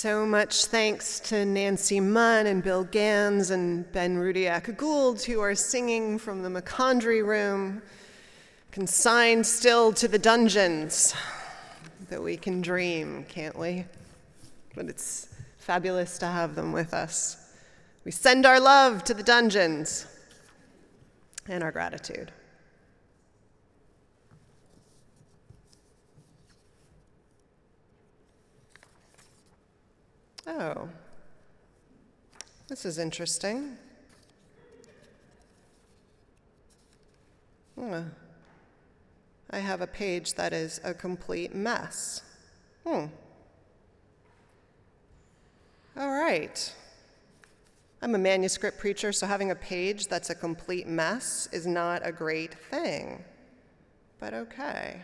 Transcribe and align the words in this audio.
So 0.00 0.24
much 0.24 0.66
thanks 0.66 1.18
to 1.18 1.44
Nancy 1.44 1.98
Munn 1.98 2.46
and 2.46 2.62
Bill 2.62 2.84
Gans 2.84 3.50
and 3.50 3.90
Ben 3.90 4.16
Rudiak 4.16 4.76
Gould, 4.76 5.20
who 5.24 5.40
are 5.40 5.56
singing 5.56 6.18
from 6.18 6.44
the 6.44 6.48
McCondry 6.48 7.26
room, 7.26 7.82
consigned 8.70 9.44
still 9.44 9.92
to 9.94 10.06
the 10.06 10.16
dungeons 10.16 11.16
that 12.10 12.22
we 12.22 12.36
can 12.36 12.60
dream, 12.60 13.26
can't 13.28 13.58
we? 13.58 13.86
But 14.76 14.86
it's 14.86 15.34
fabulous 15.58 16.16
to 16.18 16.26
have 16.26 16.54
them 16.54 16.70
with 16.70 16.94
us. 16.94 17.50
We 18.04 18.12
send 18.12 18.46
our 18.46 18.60
love 18.60 19.02
to 19.02 19.14
the 19.14 19.24
dungeons 19.24 20.06
and 21.48 21.64
our 21.64 21.72
gratitude. 21.72 22.30
Oh, 30.48 30.88
this 32.68 32.86
is 32.86 32.98
interesting. 32.98 33.76
Hmm. 37.78 38.00
I 39.50 39.58
have 39.58 39.82
a 39.82 39.86
page 39.86 40.34
that 40.34 40.54
is 40.54 40.80
a 40.84 40.94
complete 40.94 41.54
mess. 41.54 42.22
Hmm. 42.86 43.06
All 45.98 46.10
right. 46.10 46.74
I'm 48.00 48.14
a 48.14 48.18
manuscript 48.18 48.78
preacher, 48.78 49.12
so 49.12 49.26
having 49.26 49.50
a 49.50 49.54
page 49.54 50.06
that's 50.06 50.30
a 50.30 50.34
complete 50.34 50.86
mess 50.86 51.46
is 51.52 51.66
not 51.66 52.00
a 52.06 52.12
great 52.12 52.54
thing. 52.70 53.22
But 54.18 54.32
okay. 54.32 55.02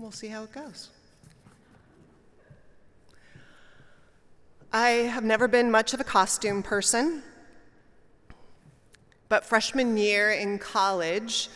We'll 0.00 0.10
see 0.10 0.28
how 0.28 0.44
it 0.44 0.52
goes. 0.52 0.88
I 4.72 4.88
have 4.88 5.24
never 5.24 5.46
been 5.46 5.70
much 5.70 5.92
of 5.92 6.00
a 6.00 6.04
costume 6.04 6.62
person, 6.62 7.22
but 9.28 9.44
freshman 9.44 9.98
year 9.98 10.30
in 10.30 10.58
college, 10.58 11.50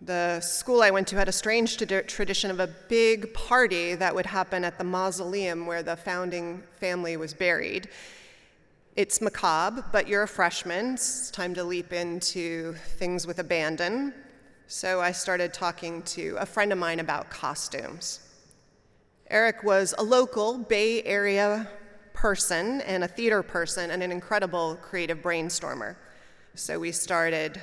the 0.00 0.38
school 0.40 0.80
I 0.80 0.90
went 0.92 1.08
to 1.08 1.16
had 1.16 1.28
a 1.28 1.32
strange 1.32 1.76
tradition 1.76 2.52
of 2.52 2.60
a 2.60 2.68
big 2.88 3.34
party 3.34 3.96
that 3.96 4.14
would 4.14 4.26
happen 4.26 4.62
at 4.62 4.78
the 4.78 4.84
mausoleum 4.84 5.66
where 5.66 5.82
the 5.82 5.96
founding 5.96 6.62
family 6.78 7.16
was 7.16 7.34
buried. 7.34 7.88
It's 8.94 9.20
macabre, 9.20 9.84
but 9.90 10.06
you're 10.06 10.22
a 10.22 10.28
freshman. 10.28 10.94
It's 10.94 11.32
time 11.32 11.52
to 11.54 11.64
leap 11.64 11.92
into 11.92 12.74
things 12.98 13.26
with 13.26 13.40
abandon. 13.40 14.14
So 14.68 15.00
I 15.00 15.12
started 15.12 15.54
talking 15.54 16.02
to 16.02 16.36
a 16.40 16.44
friend 16.44 16.72
of 16.72 16.78
mine 16.78 16.98
about 16.98 17.30
costumes. 17.30 18.18
Eric 19.30 19.62
was 19.62 19.94
a 19.96 20.02
local 20.02 20.58
Bay 20.58 21.04
Area 21.04 21.68
person 22.12 22.80
and 22.80 23.04
a 23.04 23.08
theater 23.08 23.44
person 23.44 23.92
and 23.92 24.02
an 24.02 24.10
incredible 24.10 24.76
creative 24.82 25.22
brainstormer. 25.22 25.94
So 26.56 26.80
we 26.80 26.90
started 26.90 27.62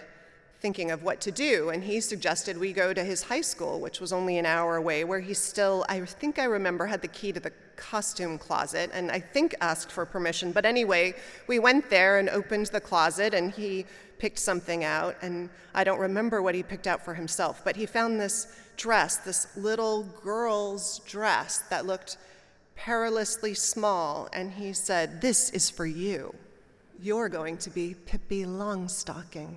thinking 0.63 0.91
of 0.91 1.03
what 1.03 1.19
to 1.19 1.29
do, 1.29 1.71
and 1.71 1.83
he 1.83 1.99
suggested 1.99 2.57
we 2.57 2.71
go 2.71 2.93
to 2.93 3.03
his 3.03 3.21
high 3.21 3.41
school, 3.41 3.81
which 3.81 3.99
was 3.99 4.13
only 4.13 4.37
an 4.37 4.45
hour 4.45 4.77
away, 4.77 5.03
where 5.03 5.19
he 5.19 5.33
still, 5.33 5.85
I 5.89 5.99
think 6.05 6.39
I 6.39 6.45
remember, 6.45 6.85
had 6.85 7.01
the 7.01 7.09
key 7.09 7.33
to 7.33 7.39
the 7.41 7.51
costume 7.75 8.37
closet, 8.37 8.89
and 8.93 9.11
I 9.11 9.19
think 9.19 9.53
asked 9.59 9.91
for 9.91 10.05
permission. 10.05 10.53
But 10.53 10.65
anyway, 10.65 11.15
we 11.47 11.59
went 11.59 11.89
there 11.89 12.17
and 12.17 12.29
opened 12.29 12.67
the 12.67 12.79
closet, 12.79 13.33
and 13.33 13.51
he 13.51 13.85
picked 14.19 14.39
something 14.39 14.85
out, 14.85 15.17
and 15.21 15.49
I 15.75 15.83
don't 15.83 15.99
remember 15.99 16.41
what 16.41 16.55
he 16.55 16.63
picked 16.63 16.87
out 16.87 17.03
for 17.03 17.13
himself, 17.13 17.61
but 17.65 17.75
he 17.75 17.85
found 17.85 18.21
this 18.21 18.47
dress, 18.77 19.17
this 19.17 19.57
little 19.57 20.03
girl's 20.23 20.99
dress 20.99 21.57
that 21.71 21.85
looked 21.85 22.15
perilously 22.77 23.53
small, 23.53 24.29
and 24.31 24.49
he 24.49 24.71
said, 24.71 25.19
This 25.19 25.49
is 25.49 25.69
for 25.69 25.85
you. 25.85 26.33
You're 27.01 27.27
going 27.27 27.57
to 27.57 27.69
be 27.69 27.97
Pippi 28.05 28.45
Longstocking. 28.45 29.55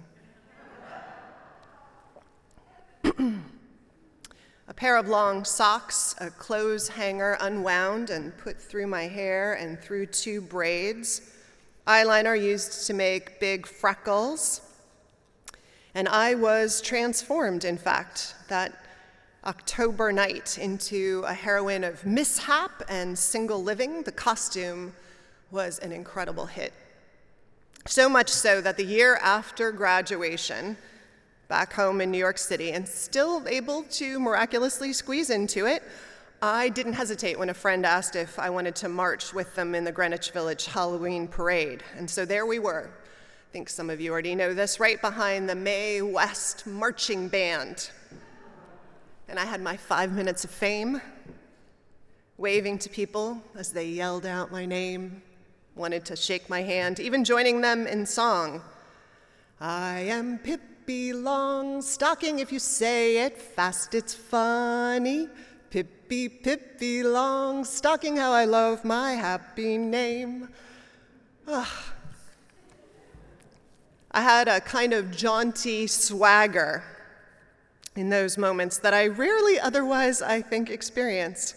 A 3.19 4.75
pair 4.75 4.97
of 4.97 5.09
long 5.09 5.45
socks, 5.45 6.15
a 6.21 6.31
clothes 6.31 6.89
hanger 6.89 7.37
unwound 7.41 8.11
and 8.11 8.37
put 8.37 8.61
through 8.61 8.87
my 8.87 9.05
hair 9.09 9.55
and 9.55 9.79
through 9.81 10.07
two 10.07 10.41
braids, 10.41 11.33
eyeliner 11.87 12.41
used 12.41 12.87
to 12.87 12.95
make 12.95 13.41
big 13.41 13.67
freckles. 13.67 14.61
And 15.95 16.09
I 16.09 16.35
was 16.35 16.81
transformed, 16.81 17.65
in 17.65 17.79
fact, 17.79 18.35
that 18.49 18.73
October 19.45 20.11
night 20.13 20.59
into 20.59 21.23
a 21.27 21.33
heroine 21.33 21.85
of 21.85 22.05
mishap 22.05 22.83
and 22.89 23.17
single 23.17 23.63
living. 23.63 24.03
The 24.03 24.13
costume 24.13 24.93
was 25.51 25.79
an 25.79 25.93
incredible 25.93 26.47
hit. 26.47 26.73
So 27.87 28.09
much 28.09 28.29
so 28.29 28.61
that 28.61 28.77
the 28.77 28.85
year 28.85 29.17
after 29.23 29.71
graduation, 29.71 30.77
back 31.49 31.73
home 31.73 32.01
in 32.01 32.11
New 32.11 32.19
York 32.19 32.39
City 32.39 32.73
and 32.73 32.87
still 32.87 33.47
able 33.47 33.85
to 33.85 34.19
miraculously 34.19 34.93
squeeze 34.93 35.31
into 35.31 35.67
it. 35.67 35.83
I 36.43 36.69
didn't 36.69 36.95
hesitate 36.95 37.39
when 37.39 37.49
a 37.49 37.55
friend 37.55 37.87
asked 37.87 38.17
if 38.17 38.39
I 38.39 38.51
wanted 38.51 38.75
to 38.77 38.89
march 38.89 39.33
with 39.33 39.55
them 39.55 39.75
in 39.75 39.85
the 39.85 39.93
Greenwich 39.93 40.33
Village 40.33 40.67
Halloween 40.67 41.29
parade. 41.29 41.83
And 41.97 42.11
so 42.11 42.25
there 42.25 42.47
we 42.47 42.59
were. 42.59 42.91
I 42.91 43.53
think 43.53 43.69
some 43.69 43.89
of 43.89 44.01
you 44.01 44.13
already 44.13 44.35
know 44.35 44.53
this, 44.53 44.79
right 44.79 45.01
behind 45.01 45.49
the 45.49 45.55
Mae 45.55 46.03
West 46.03 46.67
Marching 46.67 47.29
Band. 47.29 47.91
And 49.29 49.39
I 49.39 49.45
had 49.45 49.61
my 49.63 49.77
five 49.77 50.13
minutes 50.13 50.45
of 50.45 50.51
fame, 50.51 51.01
waving 52.37 52.79
to 52.81 52.91
people 52.91 53.41
as 53.55 53.73
they 53.73 53.87
yelled 53.87 54.27
out 54.27 54.53
my 54.53 54.67
name, 54.67 55.23
wanted 55.75 56.05
to 56.07 56.17
shake 56.17 56.51
my 56.51 56.63
hand, 56.63 57.01
even 57.01 57.25
joining 57.25 57.61
them 57.61 57.87
in 57.87 58.05
song. 58.05 58.63
I 59.59 60.01
am 60.01 60.39
Pip 60.39 60.61
Pippi 60.87 61.13
Longstocking, 61.13 62.39
if 62.39 62.53
you 62.53 62.61
say 62.61 63.19
it 63.19 63.43
fast, 63.43 63.93
it's 63.93 64.15
funny. 64.15 65.29
Pippi, 65.69 66.29
Pippi 66.29 67.03
Longstocking, 67.03 68.17
how 68.17 68.31
I 68.31 68.45
love 68.45 68.85
my 68.85 69.15
happy 69.15 69.79
name. 69.79 70.49
Ugh. 71.49 71.67
I 74.13 74.21
had 74.21 74.47
a 74.47 74.61
kind 74.61 74.93
of 74.93 75.11
jaunty 75.11 75.89
swagger 75.89 76.85
in 77.97 78.09
those 78.09 78.39
moments 78.39 78.79
that 78.79 78.95
I 78.95 79.09
rarely 79.09 79.59
otherwise, 79.59 80.23
I 80.23 80.41
think, 80.41 80.71
experience. 80.71 81.57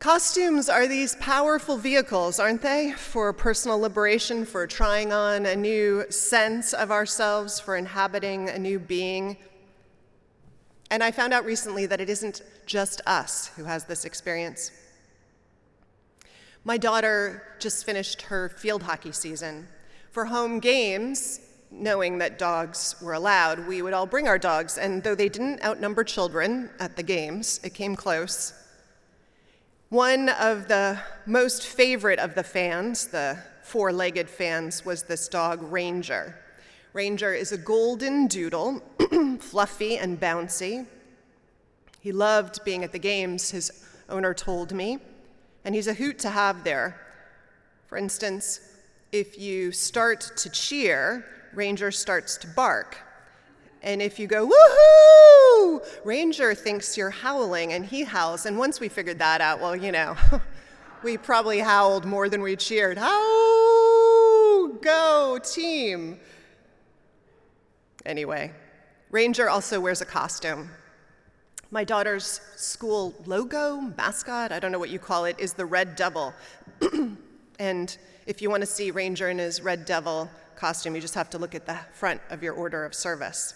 Costumes 0.00 0.70
are 0.70 0.86
these 0.86 1.14
powerful 1.16 1.76
vehicles, 1.76 2.40
aren't 2.40 2.62
they, 2.62 2.92
for 2.92 3.34
personal 3.34 3.78
liberation, 3.78 4.46
for 4.46 4.66
trying 4.66 5.12
on 5.12 5.44
a 5.44 5.54
new 5.54 6.10
sense 6.10 6.72
of 6.72 6.90
ourselves, 6.90 7.60
for 7.60 7.76
inhabiting 7.76 8.48
a 8.48 8.58
new 8.58 8.78
being. 8.78 9.36
And 10.90 11.04
I 11.04 11.10
found 11.10 11.34
out 11.34 11.44
recently 11.44 11.84
that 11.84 12.00
it 12.00 12.08
isn't 12.08 12.40
just 12.64 13.02
us 13.04 13.48
who 13.48 13.64
has 13.64 13.84
this 13.84 14.06
experience. 14.06 14.72
My 16.64 16.78
daughter 16.78 17.42
just 17.58 17.84
finished 17.84 18.22
her 18.22 18.48
field 18.48 18.84
hockey 18.84 19.12
season. 19.12 19.68
For 20.12 20.24
home 20.24 20.60
games, 20.60 21.40
knowing 21.70 22.16
that 22.18 22.38
dogs 22.38 22.96
were 23.02 23.12
allowed, 23.12 23.68
we 23.68 23.82
would 23.82 23.92
all 23.92 24.06
bring 24.06 24.28
our 24.28 24.38
dogs, 24.38 24.78
and 24.78 25.02
though 25.02 25.14
they 25.14 25.28
didn't 25.28 25.62
outnumber 25.62 26.04
children 26.04 26.70
at 26.80 26.96
the 26.96 27.02
games, 27.02 27.60
it 27.62 27.74
came 27.74 27.94
close. 27.94 28.54
One 29.90 30.28
of 30.28 30.68
the 30.68 31.00
most 31.26 31.66
favorite 31.66 32.20
of 32.20 32.36
the 32.36 32.44
fans, 32.44 33.08
the 33.08 33.36
four 33.64 33.92
legged 33.92 34.30
fans, 34.30 34.84
was 34.84 35.02
this 35.02 35.26
dog, 35.26 35.60
Ranger. 35.64 36.36
Ranger 36.92 37.34
is 37.34 37.50
a 37.50 37.58
golden 37.58 38.28
doodle, 38.28 38.84
fluffy 39.40 39.98
and 39.98 40.20
bouncy. 40.20 40.86
He 42.00 42.12
loved 42.12 42.64
being 42.64 42.84
at 42.84 42.92
the 42.92 43.00
games, 43.00 43.50
his 43.50 43.84
owner 44.08 44.32
told 44.32 44.72
me, 44.72 44.98
and 45.64 45.74
he's 45.74 45.88
a 45.88 45.94
hoot 45.94 46.20
to 46.20 46.30
have 46.30 46.62
there. 46.62 47.00
For 47.88 47.98
instance, 47.98 48.60
if 49.10 49.40
you 49.40 49.72
start 49.72 50.20
to 50.36 50.50
cheer, 50.50 51.26
Ranger 51.52 51.90
starts 51.90 52.36
to 52.36 52.46
bark. 52.46 52.96
And 53.82 54.00
if 54.00 54.20
you 54.20 54.28
go, 54.28 54.46
woohoo, 54.46 55.19
Ranger 56.04 56.54
thinks 56.54 56.96
you're 56.96 57.10
howling 57.10 57.72
and 57.72 57.84
he 57.84 58.04
howls. 58.04 58.46
And 58.46 58.58
once 58.58 58.80
we 58.80 58.88
figured 58.88 59.18
that 59.18 59.40
out, 59.40 59.60
well, 59.60 59.76
you 59.76 59.92
know, 59.92 60.16
We 61.02 61.16
probably 61.16 61.60
howled 61.60 62.04
more 62.04 62.28
than 62.28 62.42
we 62.42 62.56
cheered. 62.56 62.98
How 62.98 64.68
go, 64.82 65.38
team! 65.42 66.20
Anyway, 68.04 68.52
Ranger 69.10 69.48
also 69.48 69.80
wears 69.80 70.02
a 70.02 70.04
costume. 70.04 70.68
My 71.70 71.84
daughter's 71.84 72.42
school 72.56 73.14
logo, 73.24 73.80
mascot, 73.96 74.52
I 74.52 74.58
don't 74.58 74.72
know 74.72 74.78
what 74.78 74.90
you 74.90 74.98
call 74.98 75.24
it, 75.24 75.38
is 75.38 75.54
the 75.54 75.64
Red 75.64 75.96
Devil. 75.96 76.34
and 77.58 77.96
if 78.26 78.42
you 78.42 78.50
want 78.50 78.60
to 78.60 78.66
see 78.66 78.90
Ranger 78.90 79.30
in 79.30 79.38
his 79.38 79.62
Red 79.62 79.86
Devil 79.86 80.28
costume, 80.54 80.94
you 80.94 81.00
just 81.00 81.14
have 81.14 81.30
to 81.30 81.38
look 81.38 81.54
at 81.54 81.64
the 81.64 81.78
front 81.94 82.20
of 82.28 82.42
your 82.42 82.52
order 82.52 82.84
of 82.84 82.94
service. 82.94 83.54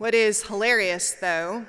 What 0.00 0.14
is 0.14 0.42
hilarious, 0.44 1.12
though, 1.12 1.66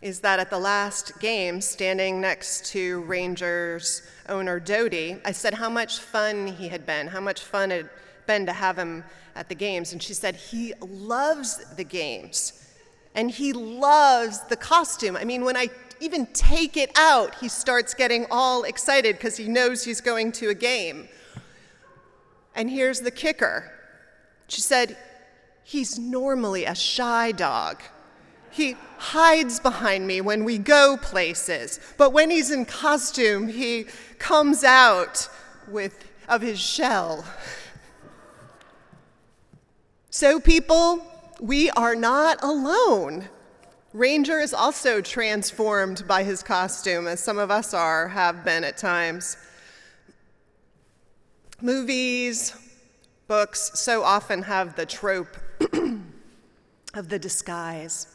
is 0.00 0.20
that 0.20 0.38
at 0.38 0.48
the 0.48 0.60
last 0.60 1.18
game, 1.18 1.60
standing 1.60 2.20
next 2.20 2.66
to 2.66 3.00
Rangers 3.00 4.02
owner 4.28 4.60
Dodie, 4.60 5.16
I 5.24 5.32
said 5.32 5.54
how 5.54 5.68
much 5.68 5.98
fun 5.98 6.46
he 6.46 6.68
had 6.68 6.86
been, 6.86 7.08
how 7.08 7.18
much 7.18 7.40
fun 7.40 7.72
it 7.72 7.76
had 7.78 7.90
been 8.28 8.46
to 8.46 8.52
have 8.52 8.78
him 8.78 9.02
at 9.34 9.48
the 9.48 9.56
games. 9.56 9.92
And 9.92 10.00
she 10.00 10.14
said 10.14 10.36
he 10.36 10.72
loves 10.80 11.56
the 11.74 11.82
games 11.82 12.64
and 13.16 13.28
he 13.28 13.52
loves 13.52 14.40
the 14.44 14.56
costume. 14.56 15.16
I 15.16 15.24
mean, 15.24 15.44
when 15.44 15.56
I 15.56 15.68
even 15.98 16.26
take 16.26 16.76
it 16.76 16.92
out, 16.94 17.34
he 17.40 17.48
starts 17.48 17.92
getting 17.92 18.24
all 18.30 18.62
excited 18.62 19.16
because 19.16 19.36
he 19.36 19.48
knows 19.48 19.82
he's 19.82 20.00
going 20.00 20.30
to 20.30 20.50
a 20.50 20.54
game. 20.54 21.08
And 22.54 22.70
here's 22.70 23.00
the 23.00 23.10
kicker 23.10 23.72
she 24.46 24.60
said, 24.60 24.96
He's 25.68 25.98
normally 25.98 26.64
a 26.64 26.74
shy 26.74 27.30
dog. 27.30 27.82
He 28.50 28.74
hides 28.96 29.60
behind 29.60 30.06
me 30.06 30.22
when 30.22 30.44
we 30.44 30.56
go 30.56 30.96
places, 30.96 31.78
but 31.98 32.14
when 32.14 32.30
he's 32.30 32.50
in 32.50 32.64
costume, 32.64 33.48
he 33.48 33.84
comes 34.18 34.64
out 34.64 35.28
with, 35.70 36.06
of 36.26 36.40
his 36.40 36.58
shell. 36.58 37.22
So, 40.08 40.40
people, 40.40 41.04
we 41.38 41.68
are 41.72 41.94
not 41.94 42.42
alone. 42.42 43.28
Ranger 43.92 44.38
is 44.38 44.54
also 44.54 45.02
transformed 45.02 46.08
by 46.08 46.22
his 46.22 46.42
costume, 46.42 47.06
as 47.06 47.20
some 47.20 47.36
of 47.36 47.50
us 47.50 47.74
are, 47.74 48.08
have 48.08 48.42
been 48.42 48.64
at 48.64 48.78
times. 48.78 49.36
Movies, 51.60 52.54
books 53.26 53.72
so 53.74 54.02
often 54.02 54.44
have 54.44 54.74
the 54.74 54.86
trope 54.86 55.36
of 56.94 57.08
the 57.08 57.18
disguise. 57.18 58.06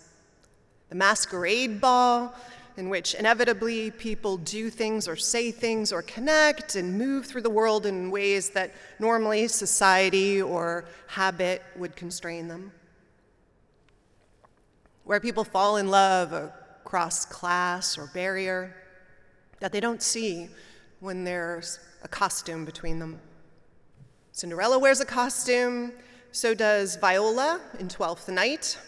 The 0.89 0.95
masquerade 0.95 1.79
ball, 1.79 2.33
in 2.77 2.89
which 2.89 3.13
inevitably 3.13 3.91
people 3.91 4.37
do 4.37 4.69
things 4.69 5.07
or 5.07 5.15
say 5.15 5.51
things 5.51 5.91
or 5.91 6.01
connect 6.01 6.75
and 6.75 6.97
move 6.97 7.25
through 7.25 7.41
the 7.41 7.49
world 7.49 7.85
in 7.85 8.09
ways 8.09 8.49
that 8.51 8.73
normally 8.99 9.47
society 9.47 10.41
or 10.41 10.85
habit 11.07 11.61
would 11.75 11.95
constrain 11.95 12.47
them. 12.47 12.71
Where 15.03 15.19
people 15.19 15.43
fall 15.43 15.77
in 15.77 15.89
love 15.89 16.33
across 16.33 17.25
class 17.25 17.97
or 17.97 18.09
barrier 18.13 18.75
that 19.59 19.71
they 19.71 19.79
don't 19.79 20.01
see 20.01 20.49
when 20.99 21.23
there's 21.23 21.79
a 22.03 22.07
costume 22.07 22.65
between 22.65 22.99
them. 22.99 23.19
Cinderella 24.31 24.79
wears 24.79 24.99
a 24.99 25.05
costume, 25.05 25.91
so 26.33 26.55
does 26.55 26.95
Viola 26.95 27.61
in 27.77 27.87
Twelfth 27.87 28.27
Night. 28.27 28.79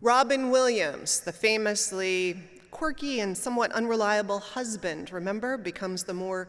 Robin 0.00 0.50
Williams, 0.50 1.20
the 1.20 1.32
famously 1.32 2.42
quirky 2.70 3.20
and 3.20 3.36
somewhat 3.36 3.70
unreliable 3.72 4.38
husband, 4.38 5.12
remember, 5.12 5.58
becomes 5.58 6.02
the 6.02 6.14
more 6.14 6.48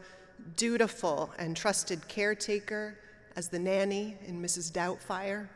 dutiful 0.56 1.30
and 1.38 1.54
trusted 1.54 2.08
caretaker 2.08 2.98
as 3.36 3.50
the 3.50 3.58
nanny 3.58 4.16
in 4.26 4.42
Mrs. 4.42 4.72
Doubtfire. 4.72 5.46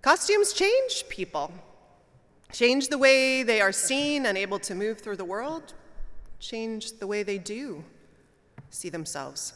Costumes 0.00 0.54
change 0.54 1.04
people, 1.10 1.52
change 2.52 2.88
the 2.88 2.96
way 2.96 3.42
they 3.42 3.60
are 3.60 3.70
seen 3.70 4.24
and 4.24 4.38
able 4.38 4.58
to 4.60 4.74
move 4.74 4.98
through 5.02 5.16
the 5.16 5.24
world, 5.26 5.74
change 6.40 6.98
the 7.00 7.06
way 7.06 7.22
they 7.22 7.38
do 7.38 7.84
see 8.70 8.88
themselves. 8.88 9.52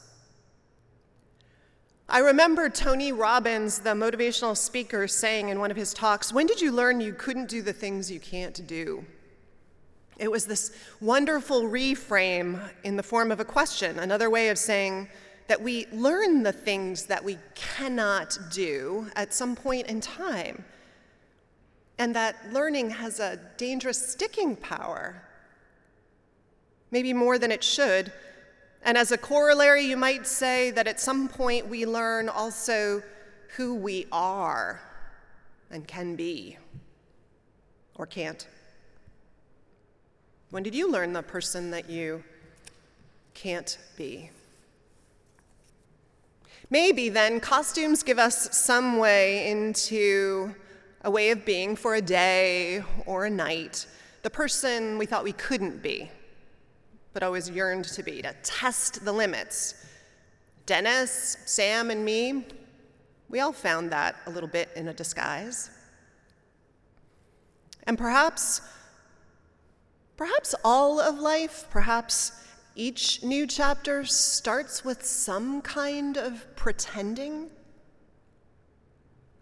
I 2.13 2.19
remember 2.19 2.69
Tony 2.69 3.13
Robbins, 3.13 3.79
the 3.79 3.91
motivational 3.91 4.57
speaker, 4.57 5.07
saying 5.07 5.49
in 5.49 5.61
one 5.61 5.71
of 5.71 5.77
his 5.77 5.95
talks, 5.95 6.33
When 6.33 6.45
did 6.45 6.61
you 6.61 6.73
learn 6.73 7.01
you 7.01 7.13
couldn't 7.13 7.49
do 7.49 7.63
the 7.63 7.73
things 7.73 8.11
you 8.11 8.19
can't 8.19 8.67
do? 8.67 9.05
It 10.19 10.29
was 10.29 10.45
this 10.45 10.73
wonderful 11.01 11.63
reframe 11.63 12.69
in 12.83 12.97
the 12.97 13.03
form 13.05 13.31
of 13.31 13.39
a 13.39 13.45
question, 13.45 14.01
another 14.01 14.29
way 14.29 14.49
of 14.49 14.59
saying 14.59 15.09
that 15.47 15.63
we 15.63 15.87
learn 15.93 16.43
the 16.43 16.51
things 16.51 17.07
that 17.07 17.23
we 17.23 17.39
cannot 17.55 18.37
do 18.51 19.07
at 19.15 19.33
some 19.33 19.55
point 19.55 19.87
in 19.87 20.01
time, 20.01 20.65
and 21.99 22.13
that 22.17 22.35
learning 22.53 22.91
has 22.91 23.21
a 23.21 23.39
dangerous 23.57 24.05
sticking 24.05 24.57
power, 24.57 25.23
maybe 26.91 27.13
more 27.13 27.39
than 27.39 27.53
it 27.53 27.63
should 27.63 28.13
and 28.83 28.97
as 28.97 29.13
a 29.13 29.19
corollary, 29.19 29.85
you 29.85 29.97
might 29.97 30.27
say 30.27 30.71
that 30.71 30.87
at 30.87 31.01
some 31.01 31.29
point 31.29 31.69
we 31.69 31.85
learn 31.85 32.29
also 32.29 33.03
who 33.57 33.75
we 33.75 34.07
are 34.11 34.81
and 35.71 35.87
can 35.87 36.17
be 36.17 36.57
or 37.97 38.07
can't. 38.07 38.47
When 40.51 40.63
did 40.63 40.75
you 40.75 40.91
learn 40.91 41.13
the 41.13 41.23
person 41.23 41.71
that 41.73 41.91
you 41.91 42.25
can't 43.35 43.79
be? 43.97 44.31
Maybe 46.71 47.09
then 47.09 47.41
costumes 47.41 48.03
give 48.03 48.19
us 48.19 48.57
some 48.57 48.99
way 48.99 49.51
into 49.51 50.55
a 51.03 51.11
way 51.11 51.31
of 51.31 51.45
being 51.45 51.77
for 51.77 51.95
a 51.95 52.03
day 52.03 52.83
or 53.07 53.27
a 53.27 53.31
night, 53.31 53.87
the 54.23 54.31
person 54.31 54.97
we 54.99 55.07
thought 55.07 55.25
we 55.25 55.33
couldn't 55.33 55.83
be 55.83 56.11
but 57.13 57.23
always 57.23 57.51
yearned 57.51 57.85
to 57.85 58.03
be, 58.03 58.23
to 58.23 58.35
test 58.43 59.05
the 59.05 59.13
limits. 59.13 59.87
Dennis, 60.67 61.37
Sam, 61.47 61.91
and 61.91 62.05
me, 62.05 62.47
we 63.29 63.41
all 63.41 63.53
found 63.53 63.91
that 63.93 64.17
a 64.27 64.31
little 64.31 64.49
bit 64.49 64.69
in 64.77 64.89
a 64.89 64.93
disguise. 64.93 65.71
And 67.85 67.97
perhaps, 67.99 68.61
perhaps 70.17 70.55
all 70.65 71.01
of 71.01 71.19
life, 71.19 71.67
perhaps 71.71 72.33
each 72.77 73.23
new 73.23 73.47
chapter 73.47 74.05
starts 74.05 74.85
with 74.85 75.05
some 75.05 75.61
kind 75.63 76.17
of 76.17 76.45
pretending. 76.57 77.51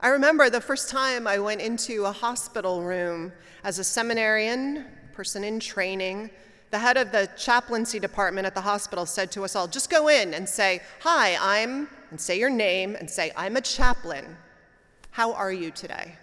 I 0.01 0.09
remember 0.09 0.49
the 0.49 0.61
first 0.61 0.89
time 0.89 1.27
I 1.27 1.39
went 1.39 1.61
into 1.61 2.05
a 2.05 2.13
hospital 2.13 2.83
room 2.83 3.33
as 3.65 3.79
a 3.79 3.85
seminarian, 3.85 4.87
person 5.13 5.45
in 5.45 5.61
training, 5.61 6.31
the 6.71 6.79
head 6.79 6.97
of 6.97 7.13
the 7.13 7.29
chaplaincy 7.37 7.99
department 7.99 8.47
at 8.47 8.55
the 8.55 8.61
hospital 8.61 9.07
said 9.07 9.31
to 9.33 9.45
us 9.45 9.57
all, 9.57 9.67
just 9.67 9.91
go 9.91 10.09
in 10.09 10.35
and 10.35 10.49
say, 10.49 10.81
Hi, 11.01 11.37
I'm, 11.41 11.89
and 12.11 12.21
say 12.21 12.39
your 12.39 12.51
name, 12.51 12.95
and 12.97 13.09
say, 13.09 13.33
I'm 13.37 13.57
a 13.57 13.61
chaplain. 13.61 14.37
How 15.11 15.33
are 15.33 15.53
you 15.53 15.71
today? 15.71 16.17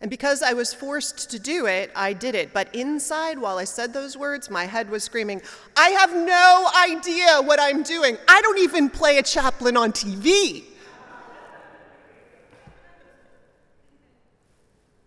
And 0.00 0.10
because 0.10 0.42
I 0.42 0.52
was 0.52 0.74
forced 0.74 1.30
to 1.30 1.38
do 1.38 1.66
it, 1.66 1.92
I 1.94 2.12
did 2.12 2.34
it. 2.34 2.52
But 2.52 2.74
inside, 2.74 3.38
while 3.38 3.58
I 3.58 3.64
said 3.64 3.92
those 3.92 4.16
words, 4.16 4.50
my 4.50 4.64
head 4.64 4.90
was 4.90 5.04
screaming, 5.04 5.40
I 5.76 5.90
have 5.90 6.12
no 6.12 6.68
idea 6.76 7.40
what 7.40 7.60
I'm 7.60 7.84
doing. 7.84 8.16
I 8.26 8.40
don't 8.42 8.58
even 8.58 8.90
play 8.90 9.18
a 9.18 9.22
chaplain 9.22 9.76
on 9.76 9.92
TV. 9.92 10.64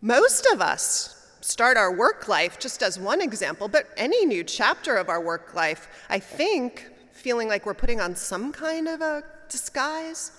Most 0.01 0.45
of 0.53 0.61
us 0.61 1.14
start 1.45 1.77
our 1.77 1.93
work 1.95 2.27
life, 2.27 2.57
just 2.57 2.81
as 2.81 2.97
one 2.97 3.21
example, 3.21 3.67
but 3.67 3.87
any 3.97 4.25
new 4.25 4.43
chapter 4.43 4.95
of 4.95 5.09
our 5.09 5.21
work 5.21 5.53
life, 5.53 5.87
I 6.09 6.17
think, 6.17 6.89
feeling 7.11 7.47
like 7.47 7.67
we're 7.67 7.75
putting 7.75 8.01
on 8.01 8.15
some 8.15 8.51
kind 8.51 8.87
of 8.87 9.01
a 9.01 9.23
disguise. 9.47 10.31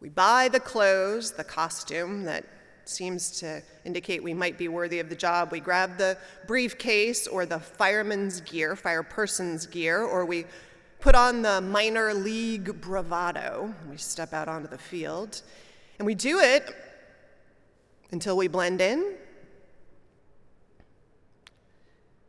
We 0.00 0.08
buy 0.08 0.48
the 0.48 0.58
clothes, 0.58 1.30
the 1.30 1.44
costume 1.44 2.24
that 2.24 2.44
seems 2.84 3.30
to 3.38 3.62
indicate 3.84 4.20
we 4.20 4.34
might 4.34 4.58
be 4.58 4.66
worthy 4.66 4.98
of 4.98 5.08
the 5.08 5.14
job. 5.14 5.52
We 5.52 5.60
grab 5.60 5.96
the 5.96 6.18
briefcase 6.48 7.28
or 7.28 7.46
the 7.46 7.60
fireman's 7.60 8.40
gear, 8.40 8.74
fireperson's 8.74 9.64
gear, 9.64 10.02
or 10.02 10.24
we 10.24 10.44
put 10.98 11.14
on 11.14 11.42
the 11.42 11.60
minor 11.60 12.12
league 12.14 12.80
bravado. 12.80 13.72
We 13.88 13.96
step 13.96 14.32
out 14.32 14.48
onto 14.48 14.66
the 14.66 14.78
field. 14.78 15.42
And 16.00 16.06
we 16.06 16.16
do 16.16 16.40
it 16.40 16.74
until 18.12 18.36
we 18.36 18.48
blend 18.48 18.80
in? 18.80 19.14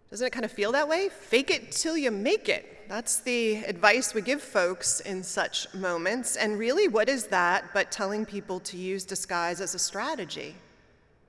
Doesn't 0.10 0.28
it 0.28 0.32
kind 0.32 0.46
of 0.46 0.52
feel 0.52 0.72
that 0.74 0.88
way? 0.88 1.10
Fake 1.10 1.50
it 1.50 1.72
till 1.72 1.98
you 1.98 2.12
make 2.12 2.50
it. 2.50 2.90
That's 2.90 3.22
the 3.22 3.64
advice 3.64 4.14
we 4.14 4.22
give 4.22 4.42
folks 4.42 5.00
in 5.00 5.24
such 5.24 5.74
moments. 5.74 6.36
And 6.36 6.60
really, 6.60 6.88
what 6.90 7.08
is 7.08 7.28
that 7.28 7.74
but 7.74 7.92
telling 7.92 8.26
people 8.26 8.60
to 8.62 8.78
use 8.78 9.06
disguise 9.06 9.62
as 9.62 9.74
a 9.76 9.80
strategy? 9.80 10.56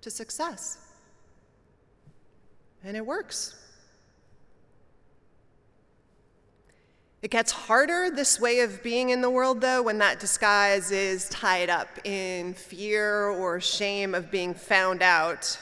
to 0.02 0.10
success. 0.10 0.78
And 2.84 2.96
it 2.96 3.06
works. 3.06 3.56
It 7.22 7.30
gets 7.30 7.52
harder, 7.52 8.10
this 8.10 8.40
way 8.40 8.60
of 8.60 8.82
being 8.82 9.10
in 9.10 9.20
the 9.20 9.30
world, 9.30 9.60
though, 9.60 9.80
when 9.80 9.98
that 9.98 10.18
disguise 10.18 10.90
is 10.90 11.28
tied 11.28 11.70
up 11.70 11.88
in 12.04 12.52
fear 12.52 13.28
or 13.28 13.60
shame 13.60 14.12
of 14.12 14.28
being 14.28 14.54
found 14.54 15.02
out 15.02 15.56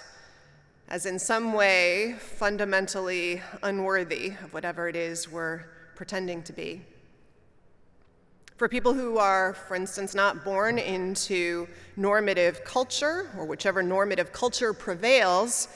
as 0.89 1.05
in 1.05 1.19
some 1.19 1.53
way 1.53 2.17
fundamentally 2.19 3.43
unworthy 3.63 4.29
of 4.43 4.55
whatever 4.55 4.89
it 4.89 4.97
is 4.97 5.31
we're 5.31 5.65
pretending 5.97 6.43
to 6.45 6.55
be. 6.55 6.81
For 8.57 8.67
people 8.67 8.95
who 8.95 9.19
are, 9.19 9.53
for 9.53 9.75
instance, 9.75 10.15
not 10.15 10.43
born 10.47 10.79
into 10.79 11.69
normative 11.95 12.65
culture, 12.65 13.31
or 13.37 13.45
whichever 13.45 13.83
normative 13.83 14.33
culture 14.33 14.73
prevails, 14.73 15.69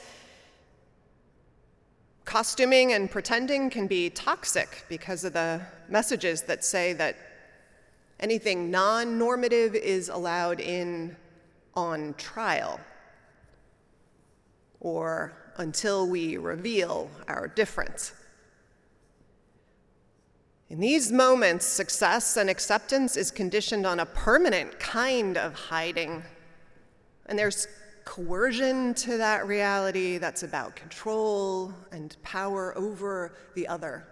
costuming 2.24 2.94
and 2.94 3.10
pretending 3.10 3.68
can 3.68 3.86
be 3.86 4.08
toxic 4.08 4.86
because 4.88 5.24
of 5.24 5.34
the 5.34 5.60
messages 5.88 6.42
that 6.42 6.64
say 6.64 6.92
that 6.94 7.16
anything 8.20 8.70
non 8.70 9.18
normative 9.18 9.74
is 9.74 10.08
allowed 10.08 10.60
in 10.60 11.16
on 11.74 12.14
trial, 12.14 12.80
or 14.80 15.32
until 15.56 16.08
we 16.08 16.36
reveal 16.36 17.10
our 17.28 17.48
difference. 17.48 18.12
In 20.70 20.80
these 20.80 21.12
moments, 21.12 21.66
success 21.66 22.36
and 22.36 22.48
acceptance 22.48 23.16
is 23.16 23.30
conditioned 23.30 23.86
on 23.86 24.00
a 24.00 24.06
permanent 24.06 24.78
kind 24.80 25.36
of 25.36 25.54
hiding. 25.54 26.22
And 27.26 27.38
there's 27.38 27.68
coercion 28.04 28.94
to 28.94 29.16
that 29.18 29.46
reality 29.46 30.18
that's 30.18 30.42
about 30.42 30.76
control 30.76 31.72
and 31.92 32.16
power 32.22 32.76
over 32.76 33.34
the 33.54 33.68
other, 33.68 34.06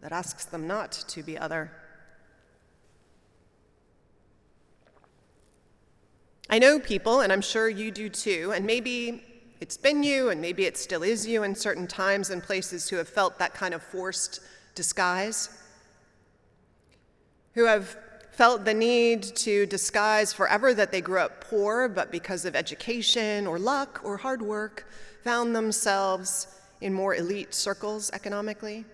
that 0.00 0.12
asks 0.12 0.44
them 0.44 0.66
not 0.66 0.92
to 0.92 1.22
be 1.22 1.36
other. 1.36 1.70
I 6.50 6.58
know 6.58 6.78
people, 6.78 7.20
and 7.20 7.32
I'm 7.32 7.42
sure 7.42 7.68
you 7.68 7.90
do 7.90 8.08
too, 8.08 8.52
and 8.54 8.64
maybe 8.64 9.22
it's 9.60 9.76
been 9.76 10.02
you, 10.02 10.30
and 10.30 10.40
maybe 10.40 10.64
it 10.64 10.78
still 10.78 11.02
is 11.02 11.26
you 11.26 11.42
in 11.42 11.54
certain 11.54 11.86
times 11.86 12.30
and 12.30 12.42
places 12.42 12.88
who 12.88 12.96
have 12.96 13.08
felt 13.08 13.38
that 13.38 13.52
kind 13.52 13.74
of 13.74 13.82
forced 13.82 14.40
disguise, 14.74 15.50
who 17.54 17.64
have 17.64 17.96
felt 18.30 18.64
the 18.64 18.72
need 18.72 19.22
to 19.22 19.66
disguise 19.66 20.32
forever 20.32 20.72
that 20.72 20.92
they 20.92 21.00
grew 21.00 21.18
up 21.18 21.44
poor, 21.44 21.88
but 21.88 22.12
because 22.12 22.44
of 22.44 22.54
education 22.54 23.46
or 23.46 23.58
luck 23.58 24.00
or 24.04 24.16
hard 24.16 24.40
work, 24.40 24.86
found 25.24 25.54
themselves 25.54 26.46
in 26.80 26.94
more 26.94 27.16
elite 27.16 27.52
circles 27.52 28.10
economically, 28.12 28.84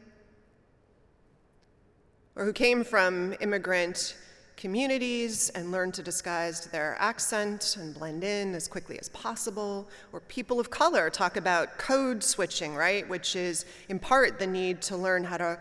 or 2.37 2.45
who 2.45 2.53
came 2.53 2.85
from 2.85 3.35
immigrant 3.41 4.17
communities 4.57 5.51
and 5.51 5.73
learned 5.73 5.95
to 5.95 6.03
disguise 6.03 6.67
their 6.67 6.97
accent 6.99 7.77
and 7.79 7.95
blend 7.95 8.23
in 8.25 8.55
as 8.55 8.69
quickly 8.69 8.99
as 8.99 9.09
possible. 9.11 9.89
Or 10.13 10.21
people 10.21 10.61
of 10.61 10.71
color 10.71 11.11
talk 11.11 11.37
about 11.37 11.77
code 11.77 12.23
switching, 12.23 12.75
right? 12.75 13.09
Which 13.09 13.37
is 13.37 13.65
in 13.89 13.99
part 13.99 14.39
the 14.39 14.47
need 14.47 14.81
to 14.83 14.97
learn 14.97 15.25
how 15.25 15.39
to 15.39 15.59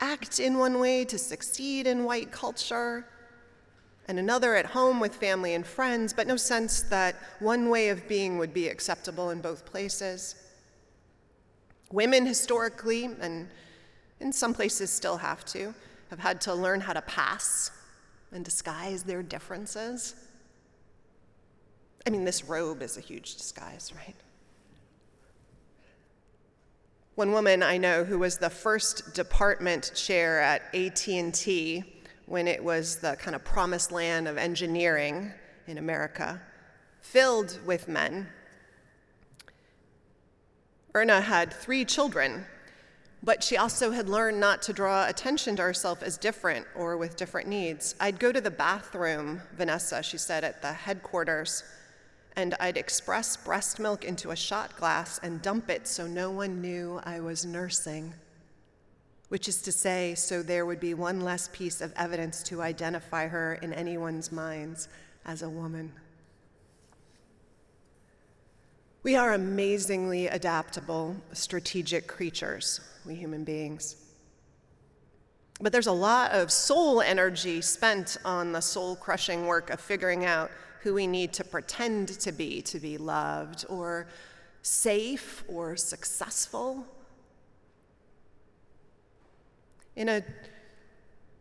act 0.00 0.40
in 0.40 0.58
one 0.58 0.78
way 0.78 1.04
to 1.06 1.18
succeed 1.18 1.86
in 1.86 2.04
white 2.04 2.30
culture, 2.30 3.06
and 4.06 4.18
another 4.18 4.54
at 4.54 4.66
home 4.66 5.00
with 5.00 5.14
family 5.14 5.54
and 5.54 5.66
friends, 5.66 6.12
but 6.12 6.26
no 6.26 6.36
sense 6.36 6.82
that 6.82 7.16
one 7.38 7.70
way 7.70 7.88
of 7.88 8.06
being 8.06 8.36
would 8.36 8.52
be 8.52 8.68
acceptable 8.68 9.30
in 9.30 9.40
both 9.40 9.64
places. 9.64 10.34
Women 11.90 12.26
historically, 12.26 13.04
and 13.20 13.48
in 14.20 14.32
some 14.32 14.52
places 14.52 14.90
still 14.90 15.16
have 15.16 15.44
to, 15.46 15.74
have 16.14 16.22
had 16.22 16.40
to 16.42 16.54
learn 16.54 16.80
how 16.80 16.92
to 16.92 17.02
pass 17.02 17.72
and 18.30 18.44
disguise 18.44 19.02
their 19.02 19.20
differences. 19.20 20.14
I 22.06 22.10
mean, 22.10 22.24
this 22.24 22.44
robe 22.44 22.82
is 22.82 22.96
a 22.96 23.00
huge 23.00 23.34
disguise, 23.34 23.92
right? 23.96 24.14
One 27.16 27.32
woman 27.32 27.64
I 27.64 27.78
know 27.78 28.04
who 28.04 28.20
was 28.20 28.38
the 28.38 28.50
first 28.50 29.14
department 29.14 29.90
chair 29.96 30.40
at 30.40 30.62
AT&T 30.72 31.82
when 32.26 32.46
it 32.46 32.62
was 32.62 32.96
the 32.96 33.16
kind 33.16 33.34
of 33.34 33.42
promised 33.42 33.90
land 33.90 34.28
of 34.28 34.38
engineering 34.38 35.32
in 35.66 35.78
America, 35.78 36.40
filled 37.00 37.58
with 37.66 37.88
men. 37.88 38.28
Erna 40.94 41.20
had 41.20 41.52
three 41.52 41.84
children, 41.84 42.46
but 43.24 43.42
she 43.42 43.56
also 43.56 43.90
had 43.90 44.08
learned 44.08 44.38
not 44.38 44.60
to 44.62 44.72
draw 44.72 45.06
attention 45.08 45.56
to 45.56 45.62
herself 45.62 46.02
as 46.02 46.18
different 46.18 46.66
or 46.76 46.96
with 46.98 47.16
different 47.16 47.48
needs. 47.48 47.94
I'd 47.98 48.20
go 48.20 48.30
to 48.30 48.40
the 48.40 48.50
bathroom, 48.50 49.40
Vanessa, 49.56 50.02
she 50.02 50.18
said, 50.18 50.44
at 50.44 50.60
the 50.60 50.72
headquarters 50.72 51.64
and 52.36 52.54
I'd 52.60 52.76
express 52.76 53.36
breast 53.36 53.78
milk 53.78 54.04
into 54.04 54.30
a 54.30 54.36
shot 54.36 54.76
glass 54.76 55.18
and 55.22 55.40
dump 55.40 55.70
it 55.70 55.86
so 55.86 56.06
no 56.06 56.30
one 56.30 56.60
knew 56.60 57.00
I 57.04 57.20
was 57.20 57.46
nursing. 57.46 58.12
Which 59.28 59.48
is 59.48 59.62
to 59.62 59.72
say, 59.72 60.14
so 60.14 60.42
there 60.42 60.66
would 60.66 60.80
be 60.80 60.94
one 60.94 61.20
less 61.20 61.48
piece 61.52 61.80
of 61.80 61.92
evidence 61.96 62.42
to 62.44 62.60
identify 62.60 63.28
her 63.28 63.54
in 63.54 63.72
anyone's 63.72 64.30
minds 64.30 64.88
as 65.24 65.42
a 65.42 65.48
woman. 65.48 65.92
We 69.02 69.16
are 69.16 69.32
amazingly 69.32 70.28
adaptable, 70.28 71.16
strategic 71.32 72.06
creatures, 72.06 72.80
we 73.04 73.14
human 73.14 73.44
beings. 73.44 73.96
But 75.60 75.72
there's 75.72 75.86
a 75.86 75.92
lot 75.92 76.32
of 76.32 76.50
soul 76.50 77.00
energy 77.00 77.60
spent 77.60 78.16
on 78.24 78.52
the 78.52 78.60
soul 78.60 78.96
crushing 78.96 79.46
work 79.46 79.70
of 79.70 79.80
figuring 79.80 80.24
out 80.24 80.50
who 80.80 80.94
we 80.94 81.06
need 81.06 81.32
to 81.34 81.44
pretend 81.44 82.08
to 82.08 82.32
be 82.32 82.60
to 82.62 82.78
be 82.78 82.98
loved 82.98 83.64
or 83.68 84.06
safe 84.62 85.44
or 85.48 85.76
successful. 85.76 86.86
In 89.96 90.08
a 90.08 90.22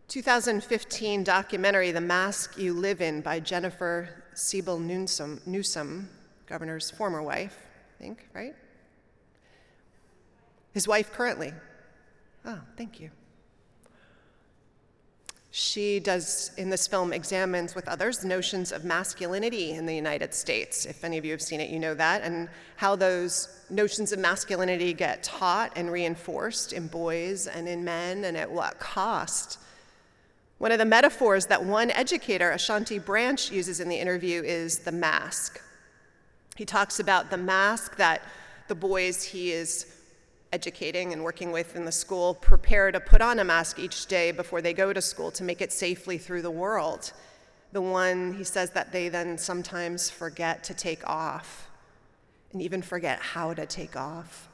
2015 0.08 1.24
documentary, 1.24 1.91
The 1.91 2.01
Mask 2.01 2.58
You 2.58 2.74
Live 2.74 3.01
In, 3.01 3.22
by 3.22 3.39
Jennifer 3.39 4.24
Siebel 4.36 4.79
Newsom, 4.79 5.41
Newsom, 5.46 6.10
governor's 6.46 6.91
former 6.91 7.24
wife, 7.24 7.58
I 7.98 8.03
think, 8.03 8.27
right? 8.34 8.55
His 10.74 10.88
wife 10.88 11.12
currently. 11.12 11.53
Oh, 12.46 12.60
thank 12.75 13.00
you 13.00 13.12
she 15.56 16.00
does 16.00 16.50
in 16.58 16.72
this 16.72 16.88
film 16.88 17.13
examines 17.13 17.75
with 17.75 17.88
others 17.88 18.25
notions 18.25 18.72
of 18.72 18.84
masculinity 18.84 19.74
in 19.74 19.86
the 19.86 19.94
United 19.94 20.34
States. 20.34 20.88
If 20.88 21.03
any 21.03 21.20
of 21.20 21.25
you 21.25 21.30
have 21.30 21.44
seen 21.44 21.62
it, 21.62 21.70
you 21.70 21.77
know 21.77 21.94
that, 21.94 22.24
and 22.24 22.50
how 22.75 22.96
those 22.96 23.63
notions 23.70 24.12
of 24.12 24.18
masculinity 24.18 24.96
get 24.96 25.22
taught 25.22 25.72
and 25.75 25.92
reinforced 25.92 26.74
in 26.74 26.88
boys 26.88 27.46
and 27.46 27.68
in 27.68 27.84
men, 27.84 28.25
and 28.25 28.36
at 28.36 28.51
what 28.51 28.80
cost. 28.80 29.60
One 30.58 30.72
of 30.72 30.80
the 30.80 30.86
metaphors 30.86 31.46
that 31.46 31.63
one 31.63 31.92
educator, 31.92 32.50
Ashanti 32.50 32.98
Branch, 32.98 33.51
uses 33.51 33.80
in 33.80 33.89
the 33.89 33.96
interview 33.96 34.42
is 34.42 34.80
the 34.80 34.92
mask. 34.92 35.62
He 36.56 36.65
talks 36.65 37.00
about 37.00 37.30
the 37.30 37.38
mask 37.38 37.98
that 37.98 38.24
the 38.70 38.75
boys 38.75 39.22
he 39.22 39.51
is 39.51 39.86
educating 40.53 41.12
and 41.12 41.24
working 41.24 41.51
with 41.51 41.75
in 41.75 41.83
the 41.83 41.91
school 41.91 42.36
prepare 42.36 42.91
to 42.91 43.00
put 43.00 43.22
on 43.22 43.39
a 43.39 43.43
mask 43.43 43.79
each 43.79 44.05
day 44.05 44.31
before 44.31 44.62
they 44.62 44.74
go 44.74 44.93
to 44.93 45.01
school 45.01 45.31
to 45.31 45.43
make 45.43 45.62
it 45.62 45.74
safely 45.74 46.17
through 46.17 46.43
the 46.43 46.51
world. 46.51 47.12
The 47.72 47.81
one, 47.81 48.33
he 48.33 48.43
says, 48.43 48.69
that 48.72 48.91
they 48.91 49.10
then 49.10 49.38
sometimes 49.39 50.12
forget 50.12 50.63
to 50.65 50.75
take 50.75 51.05
off 51.10 51.72
and 52.51 52.62
even 52.62 52.83
forget 52.83 53.19
how 53.19 53.55
to 53.55 53.65
take 53.65 53.95
off. 53.98 54.48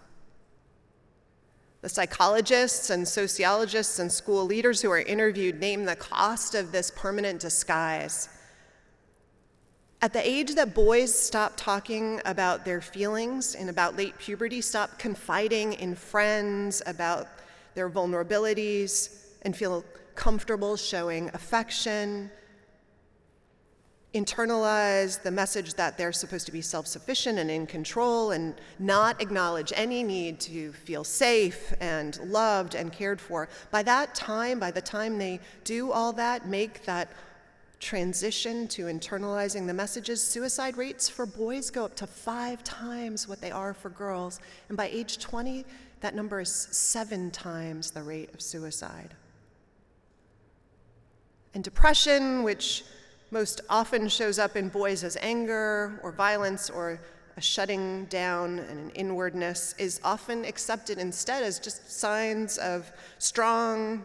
The 1.81 1.89
psychologists 1.89 2.89
and 2.89 3.05
sociologists 3.05 3.99
and 3.99 4.09
school 4.11 4.45
leaders 4.45 4.81
who 4.81 4.91
are 4.91 5.01
interviewed 5.01 5.59
name 5.59 5.83
the 5.83 5.97
cost 5.97 6.55
of 6.55 6.71
this 6.71 6.91
permanent 6.95 7.41
disguise 7.41 8.29
at 10.01 10.13
the 10.13 10.27
age 10.27 10.55
that 10.55 10.73
boys 10.73 11.13
stop 11.13 11.53
talking 11.57 12.21
about 12.25 12.63
their 12.63 12.79
feelings 12.79 13.55
and 13.55 13.69
about 13.69 13.97
late 13.97 14.17
puberty, 14.17 14.61
stop 14.61 14.97
confiding 14.97 15.73
in 15.73 15.93
friends 15.93 16.81
about 16.85 17.27
their 17.75 17.89
vulnerabilities 17.89 19.25
and 19.41 19.55
feel 19.55 19.83
comfortable 20.15 20.77
showing 20.77 21.29
affection, 21.33 22.31
internalize 24.13 25.21
the 25.21 25.29
message 25.29 25.73
that 25.75 25.97
they're 25.97 26.13
supposed 26.13 26.45
to 26.45 26.51
be 26.51 26.61
self 26.61 26.87
sufficient 26.87 27.37
and 27.37 27.51
in 27.51 27.67
control 27.67 28.31
and 28.31 28.55
not 28.79 29.21
acknowledge 29.21 29.71
any 29.75 30.01
need 30.01 30.39
to 30.39 30.71
feel 30.71 31.03
safe 31.03 31.73
and 31.81 32.19
loved 32.21 32.73
and 32.73 32.91
cared 32.91 33.19
for. 33.19 33.49
By 33.69 33.83
that 33.83 34.15
time, 34.15 34.59
by 34.59 34.71
the 34.71 34.81
time 34.81 35.17
they 35.17 35.41
do 35.63 35.91
all 35.91 36.13
that, 36.13 36.47
make 36.47 36.85
that 36.85 37.11
transition 37.79 38.67
to 38.67 38.85
internalizing 38.85 39.65
the 39.65 39.73
messages, 39.73 40.21
suicide 40.21 40.77
rates 40.77 41.07
for 41.07 41.25
boys 41.25 41.69
go 41.69 41.85
up 41.85 41.95
to 41.95 42.07
five 42.07 42.63
times 42.63 43.27
what 43.27 43.41
they 43.41 43.51
are 43.51 43.73
for 43.73 43.89
girls. 43.89 44.39
And 44.67 44.77
by 44.77 44.87
age 44.87 45.17
20, 45.17 45.65
that 46.01 46.15
number 46.15 46.41
is 46.41 46.51
seven 46.51 47.31
times 47.31 47.91
the 47.91 48.03
rate 48.03 48.33
of 48.33 48.41
suicide. 48.41 49.15
And 51.53 51.63
depression, 51.63 52.43
which 52.43 52.83
most 53.31 53.61
often 53.69 54.07
shows 54.09 54.39
up 54.39 54.55
in 54.55 54.69
boys 54.69 55.03
as 55.03 55.17
anger 55.21 55.99
or 56.03 56.11
violence 56.11 56.69
or 56.69 56.99
a 57.37 57.41
shutting 57.41 58.05
down 58.05 58.59
and 58.59 58.79
an 58.79 58.89
inwardness, 58.91 59.73
is 59.77 60.01
often 60.03 60.43
accepted 60.45 60.97
instead 60.97 61.43
as 61.43 61.59
just 61.59 61.89
signs 61.91 62.57
of 62.57 62.91
strong, 63.17 64.03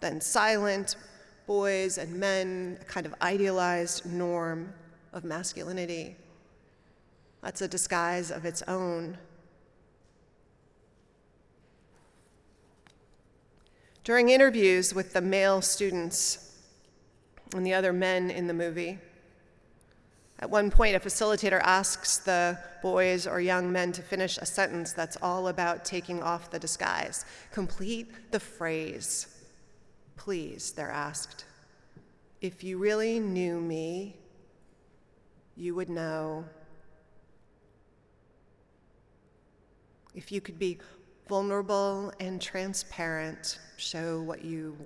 then 0.00 0.20
silent 0.20 0.96
boys 1.46 1.98
and 1.98 2.14
men, 2.14 2.78
a 2.80 2.84
kind 2.84 3.06
of 3.06 3.14
idealized 3.22 4.06
norm 4.06 4.72
of 5.12 5.24
masculinity. 5.24 6.16
That's 7.42 7.60
a 7.60 7.68
disguise 7.68 8.30
of 8.30 8.44
its 8.44 8.62
own. 8.62 9.18
During 14.04 14.30
interviews 14.30 14.94
with 14.94 15.12
the 15.12 15.20
male 15.20 15.62
students 15.62 16.58
and 17.54 17.64
the 17.64 17.74
other 17.74 17.92
men 17.92 18.30
in 18.30 18.46
the 18.46 18.54
movie, 18.54 18.98
at 20.42 20.50
one 20.50 20.72
point, 20.72 20.96
a 20.96 20.98
facilitator 20.98 21.60
asks 21.62 22.18
the 22.18 22.58
boys 22.82 23.28
or 23.28 23.40
young 23.40 23.70
men 23.70 23.92
to 23.92 24.02
finish 24.02 24.38
a 24.38 24.44
sentence 24.44 24.92
that's 24.92 25.16
all 25.22 25.46
about 25.46 25.84
taking 25.84 26.20
off 26.20 26.50
the 26.50 26.58
disguise. 26.58 27.24
Complete 27.52 28.32
the 28.32 28.40
phrase. 28.40 29.31
Please, 30.16 30.72
they're 30.72 30.90
asked. 30.90 31.44
If 32.40 32.64
you 32.64 32.78
really 32.78 33.18
knew 33.20 33.60
me, 33.60 34.16
you 35.56 35.74
would 35.74 35.88
know. 35.88 36.44
If 40.14 40.30
you 40.30 40.40
could 40.40 40.58
be 40.58 40.78
vulnerable 41.28 42.12
and 42.20 42.40
transparent, 42.40 43.58
show 43.76 44.20
what 44.20 44.44
you 44.44 44.76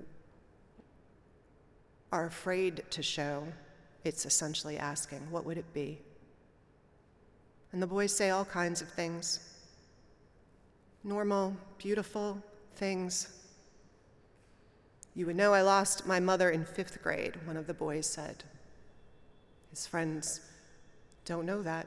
are 2.13 2.27
afraid 2.27 2.85
to 2.91 3.03
show, 3.03 3.47
it's 4.05 4.25
essentially 4.25 4.79
asking, 4.79 5.21
what 5.31 5.45
would 5.45 5.59
it 5.59 5.73
be? 5.73 6.01
And 7.73 7.83
the 7.83 7.87
boys 7.87 8.15
say 8.15 8.31
all 8.31 8.45
kinds 8.45 8.81
of 8.81 8.89
things 8.89 9.41
normal, 11.07 11.57
beautiful 11.79 12.43
things. 12.75 13.29
You 15.17 15.25
would 15.25 15.37
know 15.37 15.55
I 15.55 15.63
lost 15.63 16.07
my 16.07 16.21
mother 16.21 16.51
in 16.51 16.67
fifth 16.67 17.03
grade, 17.03 17.37
one 17.47 17.57
of 17.57 17.67
the 17.67 17.73
boys 17.73 18.07
said. 18.07 18.45
His 19.71 19.87
friends 19.87 20.43
don't 21.25 21.47
know 21.47 21.63
that. 21.63 21.87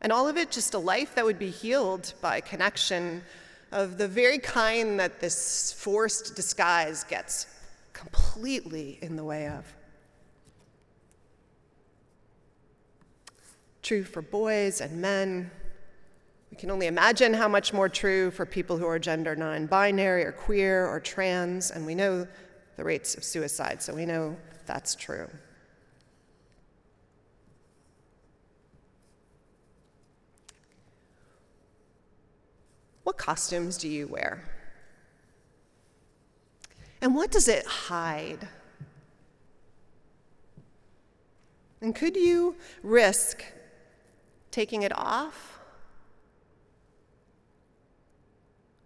And 0.00 0.12
all 0.12 0.26
of 0.28 0.38
it 0.38 0.50
just 0.50 0.72
a 0.72 0.78
life 0.78 1.14
that 1.14 1.24
would 1.26 1.38
be 1.38 1.50
healed 1.50 2.14
by 2.22 2.40
connection 2.40 3.22
of 3.70 3.98
the 3.98 4.08
very 4.08 4.38
kind 4.38 4.98
that 4.98 5.20
this 5.20 5.74
forced 5.74 6.34
disguise 6.34 7.04
gets 7.04 7.46
completely 7.92 8.98
in 9.02 9.14
the 9.14 9.24
way 9.24 9.46
of. 9.46 9.70
True 13.82 14.04
for 14.04 14.22
boys 14.22 14.80
and 14.80 15.02
men. 15.02 15.50
We 16.50 16.56
can 16.56 16.70
only 16.70 16.86
imagine 16.86 17.34
how 17.34 17.48
much 17.48 17.72
more 17.72 17.88
true 17.88 18.30
for 18.30 18.44
people 18.44 18.76
who 18.76 18.86
are 18.86 18.98
gender 18.98 19.36
non 19.36 19.66
binary 19.66 20.24
or 20.24 20.32
queer 20.32 20.86
or 20.86 21.00
trans, 21.00 21.70
and 21.70 21.86
we 21.86 21.94
know 21.94 22.26
the 22.76 22.84
rates 22.84 23.14
of 23.14 23.24
suicide, 23.24 23.82
so 23.82 23.94
we 23.94 24.06
know 24.06 24.36
that's 24.66 24.94
true. 24.94 25.28
What 33.04 33.16
costumes 33.16 33.76
do 33.76 33.88
you 33.88 34.06
wear? 34.06 34.44
And 37.02 37.14
what 37.14 37.30
does 37.30 37.48
it 37.48 37.66
hide? 37.66 38.46
And 41.80 41.94
could 41.94 42.14
you 42.16 42.56
risk 42.82 43.44
taking 44.50 44.82
it 44.82 44.92
off? 44.96 45.59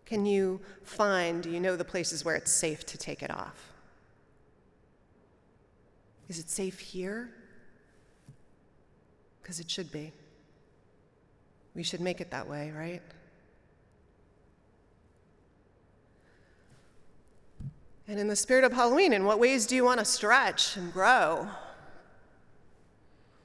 Can 0.06 0.26
you 0.26 0.60
find, 0.82 1.46
you 1.46 1.60
know 1.60 1.76
the 1.76 1.84
places 1.84 2.24
where 2.24 2.34
it's 2.34 2.52
safe 2.52 2.84
to 2.86 2.98
take 2.98 3.22
it 3.22 3.30
off? 3.30 3.72
Is 6.28 6.38
it 6.38 6.48
safe 6.48 6.78
here? 6.78 7.30
Because 9.42 9.60
it 9.60 9.70
should 9.70 9.90
be. 9.92 10.12
We 11.74 11.82
should 11.82 12.00
make 12.00 12.20
it 12.20 12.30
that 12.30 12.48
way, 12.48 12.70
right? 12.70 13.02
And 18.06 18.20
in 18.20 18.28
the 18.28 18.36
spirit 18.36 18.64
of 18.64 18.72
Halloween, 18.72 19.12
in 19.12 19.24
what 19.24 19.38
ways 19.38 19.66
do 19.66 19.74
you 19.74 19.84
want 19.84 19.98
to 19.98 20.04
stretch 20.04 20.76
and 20.76 20.92
grow? 20.92 21.48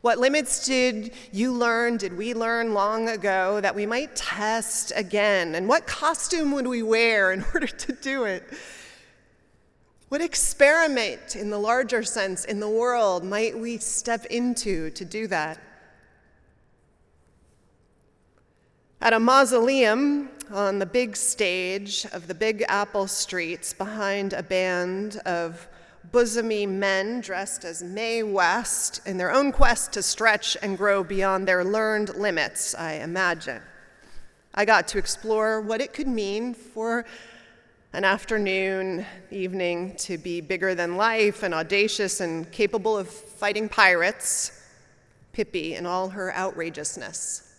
What 0.02 0.18
limits 0.18 0.66
did 0.66 1.12
you 1.34 1.52
learn, 1.52 1.98
did 1.98 2.18
we 2.18 2.34
learn 2.34 2.74
long 2.74 3.10
ago 3.10 3.60
that 3.60 3.76
we 3.76 3.86
might 3.86 4.16
test 4.16 4.94
again? 4.96 5.56
And 5.56 5.68
what 5.68 5.88
costume 5.88 6.54
would 6.54 6.68
we 6.68 6.84
wear 6.84 7.34
in 7.34 7.44
order 7.54 7.68
to 7.68 7.92
do 7.92 8.24
it? 8.24 8.44
What 10.08 10.22
experiment, 10.22 11.36
in 11.36 11.50
the 11.50 11.60
larger 11.60 12.02
sense, 12.04 12.46
in 12.46 12.60
the 12.60 12.70
world 12.70 13.24
might 13.24 13.58
we 13.58 13.78
step 13.78 14.26
into 14.26 14.90
to 14.92 15.06
do 15.06 15.28
that? 15.28 15.60
At 19.02 19.14
a 19.14 19.20
mausoleum 19.20 20.30
on 20.52 20.80
the 20.80 20.86
big 20.86 21.16
stage 21.16 22.06
of 22.12 22.28
the 22.28 22.34
Big 22.34 22.66
Apple 22.68 23.08
streets 23.08 23.74
behind 23.74 24.34
a 24.34 24.44
band 24.44 25.18
of 25.26 25.69
bosomy 26.12 26.68
men 26.68 27.22
dressed 27.22 27.66
as 27.66 27.84
Mae 27.84 28.24
West 28.24 29.02
in 29.06 29.18
their 29.18 29.32
own 29.32 29.52
quest 29.52 29.94
to 29.94 30.02
stretch 30.02 30.58
and 30.62 30.78
grow 30.78 31.04
beyond 31.04 31.48
their 31.48 31.64
learned 31.64 32.16
limits, 32.16 32.74
I 32.76 32.94
imagine. 32.94 33.62
I 34.54 34.66
got 34.66 34.88
to 34.90 34.98
explore 34.98 35.62
what 35.62 35.82
it 35.82 35.94
could 35.94 36.08
mean 36.08 36.54
for 36.54 37.06
an 37.94 38.04
afternoon, 38.04 39.06
evening 39.32 39.96
to 39.98 40.18
be 40.18 40.42
bigger 40.42 40.76
than 40.76 40.96
life 40.98 41.44
and 41.44 41.54
audacious 41.54 42.20
and 42.20 42.52
capable 42.52 42.98
of 42.98 43.10
fighting 43.10 43.68
pirates, 43.68 44.64
Pippi 45.34 45.76
in 45.76 45.86
all 45.86 46.10
her 46.10 46.36
outrageousness. 46.36 47.52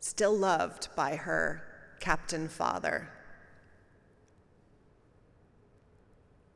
Still 0.00 0.36
loved 0.36 0.88
by 0.96 1.16
her 1.16 1.62
captain 2.00 2.48
father. 2.48 3.08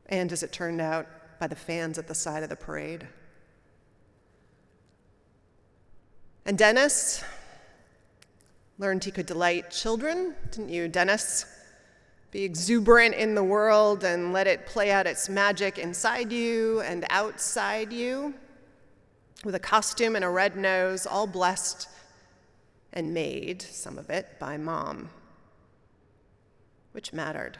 And 0.08 0.32
as 0.32 0.42
it 0.42 0.52
turned 0.52 0.80
out, 0.80 1.06
by 1.38 1.46
the 1.46 1.56
fans 1.56 1.98
at 1.98 2.08
the 2.08 2.14
side 2.14 2.42
of 2.42 2.48
the 2.48 2.56
parade. 2.56 3.06
And 6.44 6.56
Dennis 6.56 7.24
learned 8.78 9.04
he 9.04 9.10
could 9.10 9.26
delight 9.26 9.70
children, 9.70 10.34
didn't 10.50 10.68
you, 10.68 10.88
Dennis? 10.88 11.44
Be 12.30 12.44
exuberant 12.44 13.14
in 13.14 13.34
the 13.34 13.42
world 13.42 14.04
and 14.04 14.32
let 14.32 14.46
it 14.46 14.66
play 14.66 14.90
out 14.90 15.06
its 15.06 15.28
magic 15.28 15.78
inside 15.78 16.32
you 16.32 16.80
and 16.82 17.04
outside 17.10 17.92
you. 17.92 18.34
With 19.44 19.54
a 19.54 19.60
costume 19.60 20.16
and 20.16 20.24
a 20.24 20.28
red 20.28 20.56
nose, 20.56 21.06
all 21.06 21.26
blessed 21.26 21.88
and 22.92 23.12
made, 23.12 23.60
some 23.62 23.98
of 23.98 24.08
it, 24.10 24.38
by 24.38 24.56
mom, 24.56 25.10
which 26.92 27.12
mattered. 27.12 27.58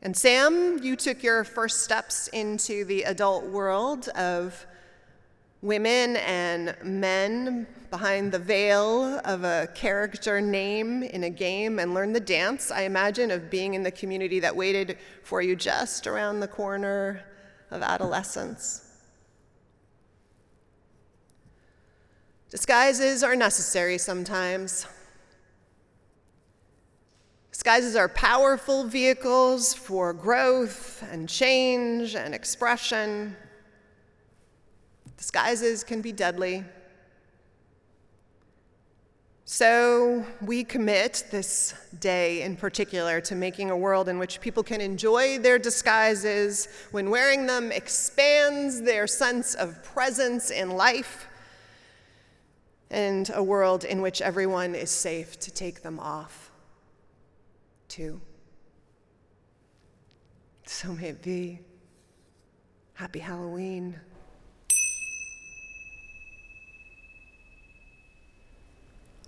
And 0.00 0.16
Sam, 0.16 0.78
you 0.82 0.94
took 0.94 1.22
your 1.22 1.42
first 1.42 1.82
steps 1.82 2.28
into 2.28 2.84
the 2.84 3.02
adult 3.02 3.44
world 3.46 4.08
of 4.10 4.64
women 5.60 6.16
and 6.18 6.76
men 6.84 7.66
behind 7.90 8.30
the 8.30 8.38
veil 8.38 9.20
of 9.24 9.42
a 9.42 9.68
character 9.74 10.40
name 10.40 11.02
in 11.02 11.24
a 11.24 11.30
game 11.30 11.80
and 11.80 11.94
learned 11.94 12.14
the 12.14 12.20
dance, 12.20 12.70
I 12.70 12.82
imagine, 12.82 13.32
of 13.32 13.50
being 13.50 13.74
in 13.74 13.82
the 13.82 13.90
community 13.90 14.38
that 14.40 14.54
waited 14.54 14.98
for 15.24 15.42
you 15.42 15.56
just 15.56 16.06
around 16.06 16.38
the 16.38 16.48
corner 16.48 17.24
of 17.72 17.82
adolescence. 17.82 18.84
Disguises 22.50 23.24
are 23.24 23.34
necessary 23.34 23.98
sometimes. 23.98 24.86
Disguises 27.58 27.96
are 27.96 28.08
powerful 28.08 28.84
vehicles 28.84 29.74
for 29.74 30.12
growth 30.12 31.02
and 31.10 31.28
change 31.28 32.14
and 32.14 32.32
expression. 32.32 33.34
Disguises 35.16 35.82
can 35.82 36.00
be 36.00 36.12
deadly. 36.12 36.64
So 39.44 40.24
we 40.40 40.62
commit 40.62 41.24
this 41.32 41.74
day 41.98 42.42
in 42.42 42.54
particular 42.54 43.20
to 43.22 43.34
making 43.34 43.72
a 43.72 43.76
world 43.76 44.08
in 44.08 44.20
which 44.20 44.40
people 44.40 44.62
can 44.62 44.80
enjoy 44.80 45.40
their 45.40 45.58
disguises 45.58 46.68
when 46.92 47.10
wearing 47.10 47.46
them 47.46 47.72
expands 47.72 48.82
their 48.82 49.08
sense 49.08 49.56
of 49.56 49.82
presence 49.82 50.52
in 50.52 50.70
life, 50.70 51.26
and 52.88 53.28
a 53.34 53.42
world 53.42 53.82
in 53.82 54.00
which 54.00 54.22
everyone 54.22 54.76
is 54.76 54.92
safe 54.92 55.40
to 55.40 55.50
take 55.50 55.82
them 55.82 55.98
off, 55.98 56.47
too. 57.88 58.20
So 60.66 60.92
may 60.92 61.08
it 61.08 61.22
be. 61.22 61.60
Happy 62.94 63.20
Halloween. 63.20 63.98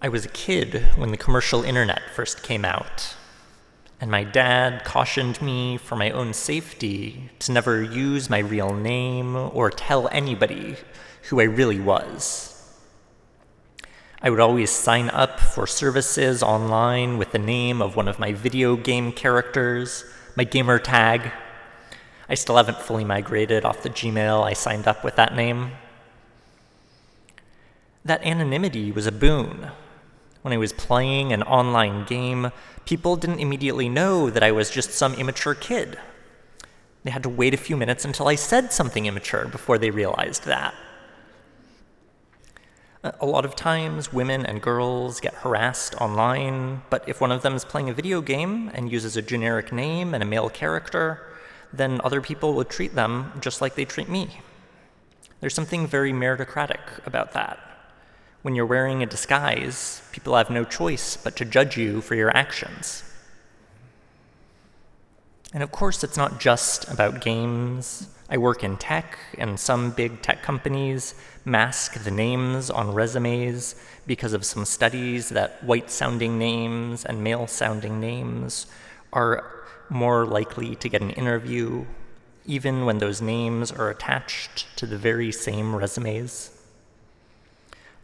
I 0.03 0.09
was 0.09 0.25
a 0.25 0.29
kid 0.29 0.83
when 0.97 1.11
the 1.11 1.17
commercial 1.17 1.63
internet 1.63 2.01
first 2.15 2.43
came 2.43 2.65
out, 2.65 3.17
and 4.01 4.11
my 4.11 4.25
dad 4.25 4.83
cautioned 4.85 5.43
me 5.43 5.77
for 5.77 5.95
my 5.95 6.11
own 6.11 6.33
safety 6.33 7.31
to 7.41 7.53
never 7.53 7.83
use 7.83 8.31
my 8.31 8.39
real 8.39 8.75
name 8.75 9.37
or 9.37 9.71
tell 9.71 10.09
anybody 10.09 10.77
who 11.29 11.41
I 11.41 11.45
really 11.45 11.79
was. 11.79 12.50
I 14.23 14.31
would 14.31 14.41
always 14.41 14.71
sign 14.71 15.09
up 15.11 15.41
for 15.41 15.67
services 15.67 16.43
online 16.43 17.19
with 17.19 17.33
the 17.33 17.39
name 17.39 17.81
of 17.81 17.97
one 17.97 18.09
of 18.09 18.19
my 18.19 18.33
video 18.33 18.77
game 18.77 19.13
characters, 19.13 20.05
my 20.37 20.45
gamer 20.45 20.79
tag. 20.79 21.33
I 22.29 22.35
still 22.35 22.57
haven't 22.57 22.79
fully 22.79 23.05
migrated 23.05 23.65
off 23.65 23.83
the 23.83 23.91
Gmail 23.91 24.43
I 24.45 24.53
signed 24.53 24.87
up 24.87 25.05
with 25.05 25.17
that 25.17 25.35
name. 25.35 25.73
That 28.05 28.25
anonymity 28.25 28.93
was 28.93 29.07
a 29.07 29.13
boon 29.13 29.71
when 30.43 30.55
I 30.55 30.59
was 30.59 30.73
playing 30.73 31.33
an 31.33 31.43
online 31.43 32.05
game, 32.05 32.51
people 32.87 33.17
didn't 33.17 33.41
immediately 33.41 33.89
know 33.89 34.31
that 34.31 34.43
I 34.43 34.53
was 34.53 34.71
just 34.71 34.93
some 34.93 35.15
immature 35.15 35.55
kid. 35.55 35.99
They 37.05 37.11
had 37.11 37.23
to 37.25 37.29
wait 37.29 37.55
a 37.55 37.59
few 37.59 37.77
minutes 37.77 38.05
until 38.05 38.29
I 38.29 38.35
said 38.35 38.73
something 38.73 39.07
immature 39.07 39.47
before 39.49 39.79
they 39.79 39.91
realized 39.91 40.45
that. 40.45 40.75
A 43.03 43.25
lot 43.25 43.47
of 43.47 43.57
times, 43.57 44.13
women 44.13 44.45
and 44.45 44.61
girls 44.61 45.21
get 45.21 45.33
harassed 45.33 45.95
online, 45.95 46.83
but 46.91 47.09
if 47.09 47.19
one 47.19 47.33
of 47.33 47.41
them 47.41 47.55
is 47.55 47.65
playing 47.65 47.89
a 47.89 47.95
video 47.95 48.21
game 48.21 48.71
and 48.75 48.93
uses 48.93 49.17
a 49.17 49.23
generic 49.23 49.73
name 49.73 50.13
and 50.13 50.23
a 50.23 50.27
male 50.27 50.51
character, 50.51 51.27
then 51.73 52.03
other 52.05 52.21
people 52.21 52.53
will 52.53 52.65
treat 52.65 52.95
them 52.95 53.33
just 53.41 53.63
like 53.63 53.75
they 53.75 53.87
treat 53.87 54.11
me. 54.11 54.43
There's 55.41 55.55
something 55.55 55.87
very 55.87 56.13
meritocratic 56.13 57.07
about 57.07 57.33
that. 57.33 57.59
When 58.43 58.55
you're 58.55 58.67
wearing 58.67 59.03
a 59.03 59.07
disguise, 59.07 60.03
people 60.13 60.37
have 60.37 60.51
no 60.51 60.65
choice 60.65 61.17
but 61.17 61.37
to 61.37 61.47
judge 61.47 61.79
you 61.79 62.03
for 62.03 62.15
your 62.15 62.37
actions. 62.37 63.03
And 65.55 65.63
of 65.63 65.73
course, 65.73 66.05
it's 66.05 66.19
not 66.19 66.39
just 66.39 66.87
about 66.91 67.23
games. 67.23 68.09
I 68.29 68.37
work 68.37 68.63
in 68.63 68.77
tech, 68.77 69.19
and 69.39 69.59
some 69.59 69.91
big 69.91 70.21
tech 70.21 70.43
companies 70.43 71.15
mask 71.45 72.03
the 72.05 72.11
names 72.11 72.71
on 72.71 72.93
resumes 72.95 73.75
because 74.07 74.33
of 74.33 74.45
some 74.45 74.65
studies 74.65 75.31
that 75.31 75.63
white 75.65 75.91
sounding 75.91 76.39
names 76.39 77.05
and 77.05 77.25
male 77.25 77.47
sounding 77.47 78.01
names 78.01 78.67
are 79.13 79.45
more 79.89 80.25
likely 80.25 80.77
to 80.77 80.89
get 80.89 81.03
an 81.03 81.11
interview, 81.11 81.85
even 82.47 82.85
when 82.85 82.99
those 82.99 83.21
names 83.21 83.73
are 83.73 83.91
attached 83.91 84.67
to 84.77 84.87
the 84.87 84.99
very 84.99 85.33
same 85.33 85.75
resumes. 85.75 86.51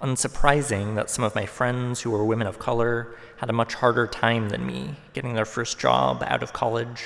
Unsurprising 0.01 0.95
that 0.95 1.09
some 1.09 1.25
of 1.25 1.35
my 1.35 1.47
friends 1.47 2.03
who 2.03 2.11
were 2.11 2.25
women 2.25 2.47
of 2.47 2.59
color 2.59 3.15
had 3.39 3.49
a 3.49 3.55
much 3.55 3.75
harder 3.75 4.07
time 4.07 4.51
than 4.51 4.67
me 4.67 4.97
getting 5.15 5.35
their 5.35 5.47
first 5.47 5.79
job 5.79 6.23
out 6.27 6.43
of 6.43 6.53
college. 6.53 7.05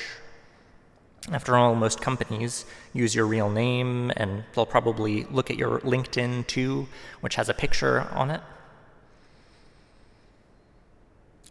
After 1.30 1.56
all, 1.56 1.74
most 1.74 2.00
companies 2.00 2.64
use 2.92 3.14
your 3.14 3.26
real 3.26 3.50
name, 3.50 4.10
and 4.16 4.44
they'll 4.54 4.66
probably 4.66 5.24
look 5.24 5.50
at 5.50 5.56
your 5.56 5.80
LinkedIn 5.80 6.46
too, 6.46 6.88
which 7.20 7.34
has 7.34 7.48
a 7.48 7.54
picture 7.54 8.08
on 8.12 8.30
it. 8.30 8.40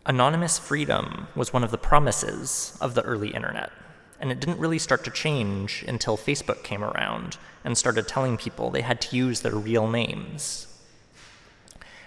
Anonymous 0.06 0.58
freedom 0.58 1.28
was 1.36 1.54
one 1.54 1.64
of 1.64 1.72
the 1.72 1.78
promises 1.78 2.78
of 2.82 2.96
the 2.96 3.04
early 3.04 3.30
internet, 3.30 3.72
and 4.20 4.32
it 4.32 4.40
didn't 4.40 4.60
really 4.60 4.80
start 4.80 5.04
to 5.04 5.12
change 5.12 5.86
until 5.88 6.18
Facebook 6.18 6.64
came 6.64 6.84
around 6.84 7.38
and 7.64 7.78
started 7.78 8.08
telling 8.08 8.38
people 8.38 8.70
they 8.70 8.82
had 8.82 9.00
to 9.02 9.16
use 9.16 9.42
their 9.42 9.56
real 9.56 9.88
names 9.88 10.66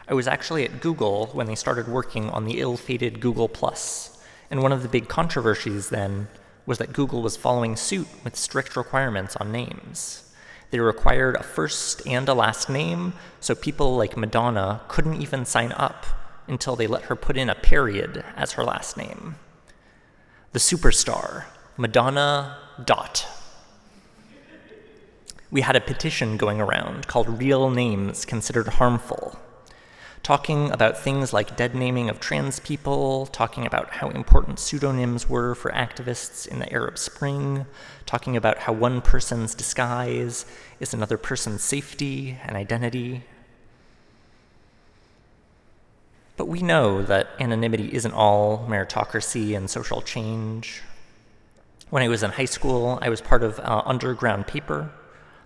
I 0.08 0.14
was 0.14 0.26
actually 0.26 0.64
at 0.64 0.80
Google 0.80 1.28
when 1.28 1.46
they 1.46 1.54
started 1.54 1.88
working 1.88 2.28
on 2.28 2.44
the 2.44 2.60
ill 2.60 2.76
fated 2.76 3.20
Google 3.20 3.48
Plus, 3.48 4.22
and 4.50 4.62
one 4.62 4.72
of 4.72 4.82
the 4.82 4.88
big 4.88 5.08
controversies 5.08 5.88
then 5.88 6.28
was 6.66 6.78
that 6.78 6.92
Google 6.92 7.22
was 7.22 7.36
following 7.36 7.76
suit 7.76 8.06
with 8.24 8.36
strict 8.36 8.76
requirements 8.76 9.36
on 9.36 9.50
names. 9.52 10.32
They 10.70 10.80
required 10.80 11.36
a 11.36 11.42
first 11.42 12.06
and 12.06 12.28
a 12.28 12.34
last 12.34 12.70
name, 12.70 13.12
so 13.40 13.54
people 13.54 13.96
like 13.96 14.16
Madonna 14.16 14.80
couldn't 14.88 15.20
even 15.20 15.44
sign 15.44 15.72
up 15.72 16.06
until 16.46 16.76
they 16.76 16.86
let 16.86 17.04
her 17.04 17.16
put 17.16 17.36
in 17.36 17.50
a 17.50 17.54
period 17.54 18.24
as 18.36 18.52
her 18.52 18.64
last 18.64 18.96
name. 18.96 19.36
The 20.52 20.58
superstar, 20.58 21.44
Madonna 21.76 22.58
Dot. 22.84 23.26
We 25.50 25.60
had 25.60 25.76
a 25.76 25.80
petition 25.80 26.38
going 26.38 26.60
around 26.60 27.06
called 27.06 27.38
Real 27.40 27.68
Names 27.68 28.24
Considered 28.24 28.68
Harmful, 28.68 29.38
talking 30.22 30.70
about 30.70 30.96
things 30.96 31.32
like 31.32 31.56
dead 31.56 31.74
naming 31.74 32.08
of 32.08 32.20
trans 32.20 32.60
people, 32.60 33.26
talking 33.26 33.66
about 33.66 33.90
how 33.90 34.08
important 34.10 34.60
pseudonyms 34.60 35.28
were 35.28 35.54
for 35.54 35.70
activists 35.72 36.46
in 36.46 36.60
the 36.60 36.72
Arab 36.72 36.96
Spring, 36.96 37.66
talking 38.06 38.36
about 38.36 38.58
how 38.58 38.72
one 38.72 39.00
person's 39.00 39.54
disguise 39.54 40.46
is 40.78 40.94
another 40.94 41.18
person's 41.18 41.62
safety 41.62 42.38
and 42.44 42.56
identity. 42.56 43.24
But 46.36 46.46
we 46.46 46.62
know 46.62 47.02
that 47.02 47.28
anonymity 47.40 47.92
isn't 47.92 48.14
all 48.14 48.66
meritocracy 48.68 49.56
and 49.56 49.68
social 49.68 50.00
change. 50.00 50.82
When 51.90 52.02
I 52.02 52.08
was 52.08 52.22
in 52.22 52.30
high 52.30 52.46
school, 52.46 52.98
I 53.02 53.08
was 53.08 53.20
part 53.20 53.42
of 53.42 53.58
uh, 53.60 53.82
Underground 53.84 54.46
Paper. 54.46 54.90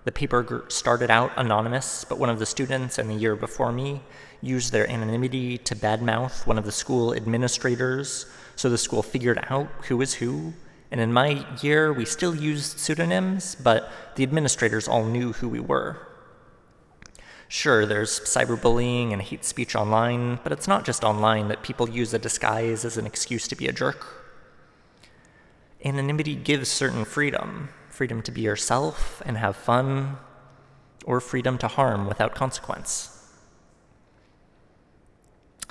The 0.04 0.12
paper 0.12 0.64
started 0.68 1.10
out 1.10 1.32
anonymous, 1.36 2.04
but 2.04 2.18
one 2.18 2.30
of 2.30 2.38
the 2.38 2.46
students 2.46 2.98
in 2.98 3.08
the 3.08 3.14
year 3.14 3.34
before 3.34 3.72
me 3.72 4.02
used 4.42 4.72
their 4.72 4.88
anonymity 4.90 5.58
to 5.58 5.74
badmouth 5.74 6.46
one 6.46 6.58
of 6.58 6.64
the 6.64 6.72
school 6.72 7.14
administrators, 7.14 8.26
so 8.54 8.68
the 8.68 8.78
school 8.78 9.02
figured 9.02 9.44
out 9.48 9.68
who 9.88 9.96
was 9.96 10.14
who. 10.14 10.52
And 10.90 11.00
in 11.00 11.12
my 11.12 11.44
year, 11.62 11.92
we 11.92 12.04
still 12.04 12.34
used 12.34 12.78
pseudonyms, 12.78 13.56
but 13.56 13.90
the 14.14 14.22
administrators 14.22 14.86
all 14.86 15.04
knew 15.04 15.32
who 15.32 15.48
we 15.48 15.60
were. 15.60 16.06
Sure, 17.48 17.86
there's 17.86 18.20
cyberbullying 18.20 19.12
and 19.12 19.22
hate 19.22 19.44
speech 19.44 19.74
online, 19.74 20.40
but 20.42 20.52
it's 20.52 20.68
not 20.68 20.84
just 20.84 21.04
online 21.04 21.48
that 21.48 21.62
people 21.62 21.88
use 21.88 22.12
a 22.12 22.18
disguise 22.18 22.84
as 22.84 22.96
an 22.96 23.06
excuse 23.06 23.46
to 23.48 23.56
be 23.56 23.68
a 23.68 23.72
jerk. 23.72 24.24
Anonymity 25.84 26.34
gives 26.34 26.68
certain 26.68 27.04
freedom 27.04 27.68
freedom 27.96 28.20
to 28.20 28.30
be 28.30 28.42
yourself 28.42 29.22
and 29.24 29.38
have 29.38 29.56
fun, 29.56 30.18
or 31.06 31.18
freedom 31.18 31.56
to 31.56 31.66
harm 31.66 32.06
without 32.06 32.34
consequence. 32.34 33.15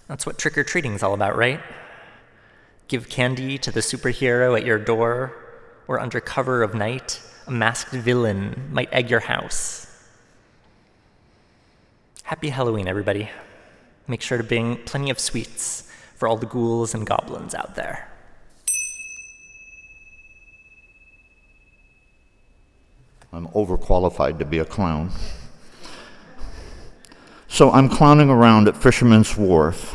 That's 0.08 0.26
what 0.26 0.38
trick 0.38 0.58
or 0.58 0.64
treating 0.64 0.94
is 0.94 1.04
all 1.04 1.14
about, 1.14 1.36
right? 1.36 1.60
Give 2.88 3.10
candy 3.10 3.58
to 3.58 3.72
the 3.72 3.80
superhero 3.80 4.58
at 4.58 4.66
your 4.66 4.78
door, 4.78 5.34
or 5.88 6.00
under 6.00 6.20
cover 6.20 6.62
of 6.62 6.76
night, 6.76 7.22
a 7.48 7.52
masked 7.52 7.92
villain 7.92 8.70
might 8.72 8.94
egg 8.94 9.10
your 9.10 9.22
house. 9.22 9.88
Happy 12.24 12.50
Halloween, 12.50 12.88
everybody. 12.88 13.30
Make 14.08 14.22
sure 14.22 14.38
to 14.38 14.44
bring 14.44 14.78
plenty 14.84 15.10
of 15.10 15.20
sweets 15.20 15.90
for 16.16 16.28
all 16.28 16.38
the 16.38 16.46
ghouls 16.46 16.94
and 16.94 17.06
goblins 17.06 17.56
out 17.56 17.76
there. 17.76 18.10
I'm 23.34 23.48
overqualified 23.50 24.40
to 24.40 24.46
be 24.46 24.60
a 24.60 24.66
clown. 24.66 25.12
So 27.56 27.72
I'm 27.72 27.88
clowning 27.88 28.30
around 28.30 28.68
at 28.68 28.76
Fisherman's 28.76 29.38
Wharf 29.38 29.94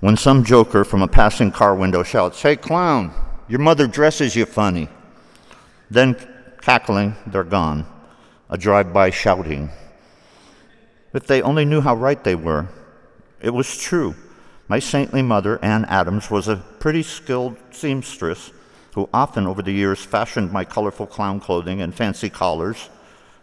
when 0.00 0.16
some 0.16 0.42
joker 0.42 0.82
from 0.82 1.00
a 1.00 1.06
passing 1.06 1.52
car 1.52 1.76
window 1.76 2.02
shouts, 2.02 2.42
Hey, 2.42 2.56
clown, 2.56 3.14
your 3.46 3.60
mother 3.60 3.86
dresses 3.86 4.34
you 4.34 4.44
funny. 4.44 4.88
Then, 5.92 6.16
cackling, 6.60 7.14
they're 7.24 7.44
gone. 7.44 7.86
A 8.50 8.58
drive 8.58 8.92
by 8.92 9.10
shouting. 9.10 9.70
If 11.14 11.28
they 11.28 11.40
only 11.40 11.64
knew 11.64 11.80
how 11.80 11.94
right 11.94 12.24
they 12.24 12.34
were, 12.34 12.66
it 13.40 13.50
was 13.50 13.78
true. 13.78 14.16
My 14.66 14.80
saintly 14.80 15.22
mother, 15.22 15.64
Ann 15.64 15.84
Adams, 15.84 16.32
was 16.32 16.48
a 16.48 16.56
pretty 16.80 17.04
skilled 17.04 17.56
seamstress 17.70 18.50
who 18.94 19.08
often 19.14 19.46
over 19.46 19.62
the 19.62 19.70
years 19.70 20.04
fashioned 20.04 20.50
my 20.50 20.64
colorful 20.64 21.06
clown 21.06 21.38
clothing 21.38 21.80
and 21.80 21.94
fancy 21.94 22.28
collars. 22.28 22.90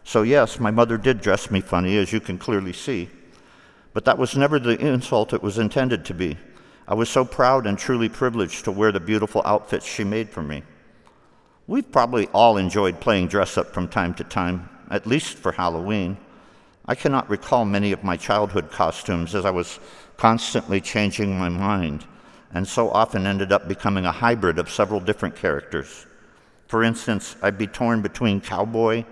So, 0.03 0.23
yes, 0.23 0.59
my 0.59 0.71
mother 0.71 0.97
did 0.97 1.21
dress 1.21 1.49
me 1.49 1.61
funny, 1.61 1.95
as 1.95 2.11
you 2.11 2.19
can 2.19 2.37
clearly 2.37 2.73
see. 2.73 3.09
But 3.95 4.03
that 4.03 4.17
was 4.17 4.35
never 4.35 4.59
the 4.59 4.77
insult 4.77 5.31
it 5.31 5.41
was 5.41 5.57
intended 5.57 6.03
to 6.03 6.13
be. 6.13 6.37
I 6.85 6.93
was 6.93 7.07
so 7.07 7.23
proud 7.23 7.65
and 7.65 7.79
truly 7.79 8.09
privileged 8.09 8.65
to 8.65 8.71
wear 8.73 8.91
the 8.91 8.99
beautiful 8.99 9.41
outfits 9.45 9.85
she 9.85 10.03
made 10.03 10.29
for 10.29 10.43
me. 10.43 10.63
We've 11.65 11.89
probably 11.89 12.27
all 12.33 12.57
enjoyed 12.57 12.99
playing 12.99 13.29
dress 13.29 13.57
up 13.57 13.73
from 13.73 13.87
time 13.87 14.13
to 14.15 14.25
time, 14.25 14.69
at 14.91 15.07
least 15.07 15.37
for 15.37 15.53
Halloween. 15.53 16.17
I 16.85 16.95
cannot 16.95 17.29
recall 17.29 17.63
many 17.63 17.93
of 17.93 18.03
my 18.03 18.17
childhood 18.17 18.69
costumes 18.69 19.33
as 19.33 19.45
I 19.45 19.51
was 19.51 19.79
constantly 20.17 20.81
changing 20.81 21.39
my 21.39 21.47
mind, 21.47 22.03
and 22.53 22.67
so 22.67 22.89
often 22.89 23.25
ended 23.25 23.53
up 23.53 23.69
becoming 23.69 24.05
a 24.05 24.11
hybrid 24.11 24.59
of 24.59 24.69
several 24.69 24.99
different 24.99 25.37
characters. 25.37 26.05
For 26.67 26.83
instance, 26.83 27.37
I'd 27.41 27.57
be 27.57 27.65
torn 27.65 28.01
between 28.01 28.41
cowboy 28.41 29.05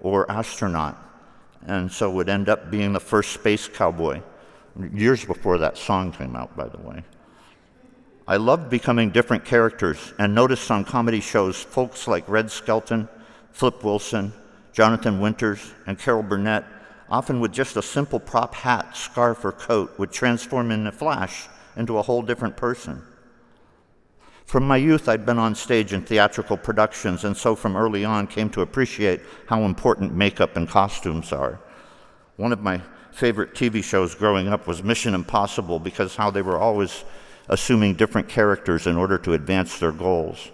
or 0.00 0.28
astronaut, 0.30 0.96
and 1.66 1.90
so 1.90 2.10
would 2.10 2.28
end 2.28 2.48
up 2.48 2.70
being 2.70 2.92
the 2.92 3.00
first 3.00 3.32
space 3.32 3.68
cowboy, 3.68 4.20
years 4.92 5.24
before 5.24 5.58
that 5.58 5.78
song 5.78 6.12
came 6.12 6.36
out, 6.36 6.56
by 6.56 6.68
the 6.68 6.78
way. 6.78 7.04
I 8.26 8.36
loved 8.36 8.70
becoming 8.70 9.10
different 9.10 9.44
characters 9.44 10.14
and 10.18 10.34
noticed 10.34 10.70
on 10.70 10.84
comedy 10.84 11.20
shows 11.20 11.60
folks 11.60 12.06
like 12.06 12.28
Red 12.28 12.50
Skelton, 12.50 13.08
Flip 13.50 13.82
Wilson, 13.82 14.32
Jonathan 14.72 15.20
Winters, 15.20 15.74
and 15.86 15.98
Carol 15.98 16.22
Burnett, 16.22 16.64
often 17.10 17.40
with 17.40 17.52
just 17.52 17.76
a 17.76 17.82
simple 17.82 18.20
prop 18.20 18.54
hat, 18.54 18.96
scarf, 18.96 19.44
or 19.44 19.52
coat, 19.52 19.98
would 19.98 20.12
transform 20.12 20.70
in 20.70 20.86
a 20.86 20.92
flash 20.92 21.48
into 21.76 21.98
a 21.98 22.02
whole 22.02 22.22
different 22.22 22.56
person. 22.56 23.02
From 24.46 24.66
my 24.66 24.76
youth, 24.76 25.08
I'd 25.08 25.24
been 25.24 25.38
on 25.38 25.54
stage 25.54 25.92
in 25.92 26.02
theatrical 26.02 26.56
productions, 26.56 27.24
and 27.24 27.36
so 27.36 27.54
from 27.54 27.76
early 27.76 28.04
on 28.04 28.26
came 28.26 28.50
to 28.50 28.60
appreciate 28.60 29.20
how 29.46 29.62
important 29.62 30.14
makeup 30.14 30.56
and 30.56 30.68
costumes 30.68 31.32
are. 31.32 31.60
One 32.36 32.52
of 32.52 32.60
my 32.60 32.82
favorite 33.12 33.54
TV 33.54 33.82
shows 33.82 34.14
growing 34.14 34.48
up 34.48 34.66
was 34.66 34.82
Mission 34.82 35.14
Impossible 35.14 35.78
because 35.78 36.16
how 36.16 36.30
they 36.30 36.42
were 36.42 36.58
always 36.58 37.04
assuming 37.48 37.94
different 37.94 38.28
characters 38.28 38.86
in 38.86 38.96
order 38.96 39.18
to 39.18 39.34
advance 39.34 39.78
their 39.78 39.92
goals. 39.92 40.50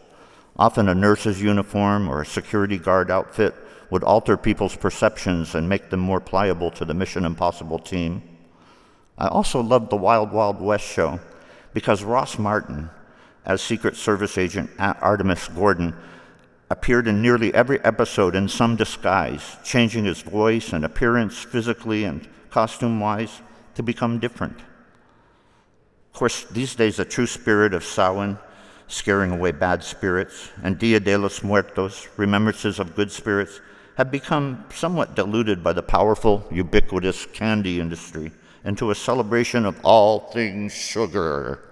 Often 0.57 0.88
a 0.88 0.94
nurse's 0.94 1.40
uniform 1.40 2.09
or 2.09 2.22
a 2.22 2.27
security 2.27 2.79
guard 2.79 3.11
outfit 3.11 3.55
would 3.90 4.03
alter 4.05 4.37
people's 4.37 4.77
perceptions 4.77 5.55
and 5.55 5.68
make 5.68 5.90
them 5.90 6.01
more 6.01 6.20
pliable 6.20 6.70
to 6.72 6.85
the 6.85 6.94
Mission 6.94 7.24
Impossible 7.24 7.79
team. 7.79 8.22
I 9.16 9.29
also 9.29 9.61
loved 9.61 9.90
the 9.90 9.96
Wild 9.96 10.33
Wild 10.33 10.61
West 10.61 10.85
show 10.85 11.20
because 11.72 12.03
Ross 12.03 12.38
Martin, 12.38 12.90
as 13.44 13.62
Secret 13.62 13.96
Service 13.96 14.37
agent 14.38 14.70
Artemus 14.79 15.48
Gordon, 15.55 15.94
appeared 16.70 17.09
in 17.09 17.22
nearly 17.22 17.53
every 17.55 17.83
episode 17.85 18.35
in 18.35 18.48
some 18.48 18.77
disguise, 18.77 19.57
changing 19.64 20.05
his 20.05 20.22
voice 20.22 20.72
and 20.72 20.85
appearance 20.85 21.38
physically 21.38 22.05
and 22.05 22.29
costume 22.51 23.01
wise 23.01 23.40
to 23.74 23.83
become 23.83 24.18
different. 24.18 24.59
Of 26.12 26.18
course, 26.18 26.44
these 26.44 26.74
days, 26.74 26.96
the 26.96 27.05
true 27.05 27.27
spirit 27.27 27.72
of 27.72 27.85
Samhain, 27.85 28.38
scaring 28.87 29.31
away 29.31 29.53
bad 29.53 29.85
spirits, 29.85 30.51
and 30.62 30.79
Dia 30.79 31.01
de 31.01 31.16
los 31.16 31.42
Muertos, 31.42 32.09
remembrances 32.16 32.79
of 32.79 32.96
good 32.96 33.12
spirits, 33.12 33.61
have 33.96 34.11
become 34.11 34.64
somewhat 34.72 35.14
diluted 35.14 35.62
by 35.62 35.72
the 35.72 35.83
powerful, 35.83 36.46
ubiquitous 36.51 37.27
candy 37.27 37.81
industry 37.81 38.33
into 38.64 38.90
a 38.90 38.94
celebration 38.94 39.64
of 39.64 39.79
all 39.85 40.20
things 40.31 40.72
sugar. 40.72 41.67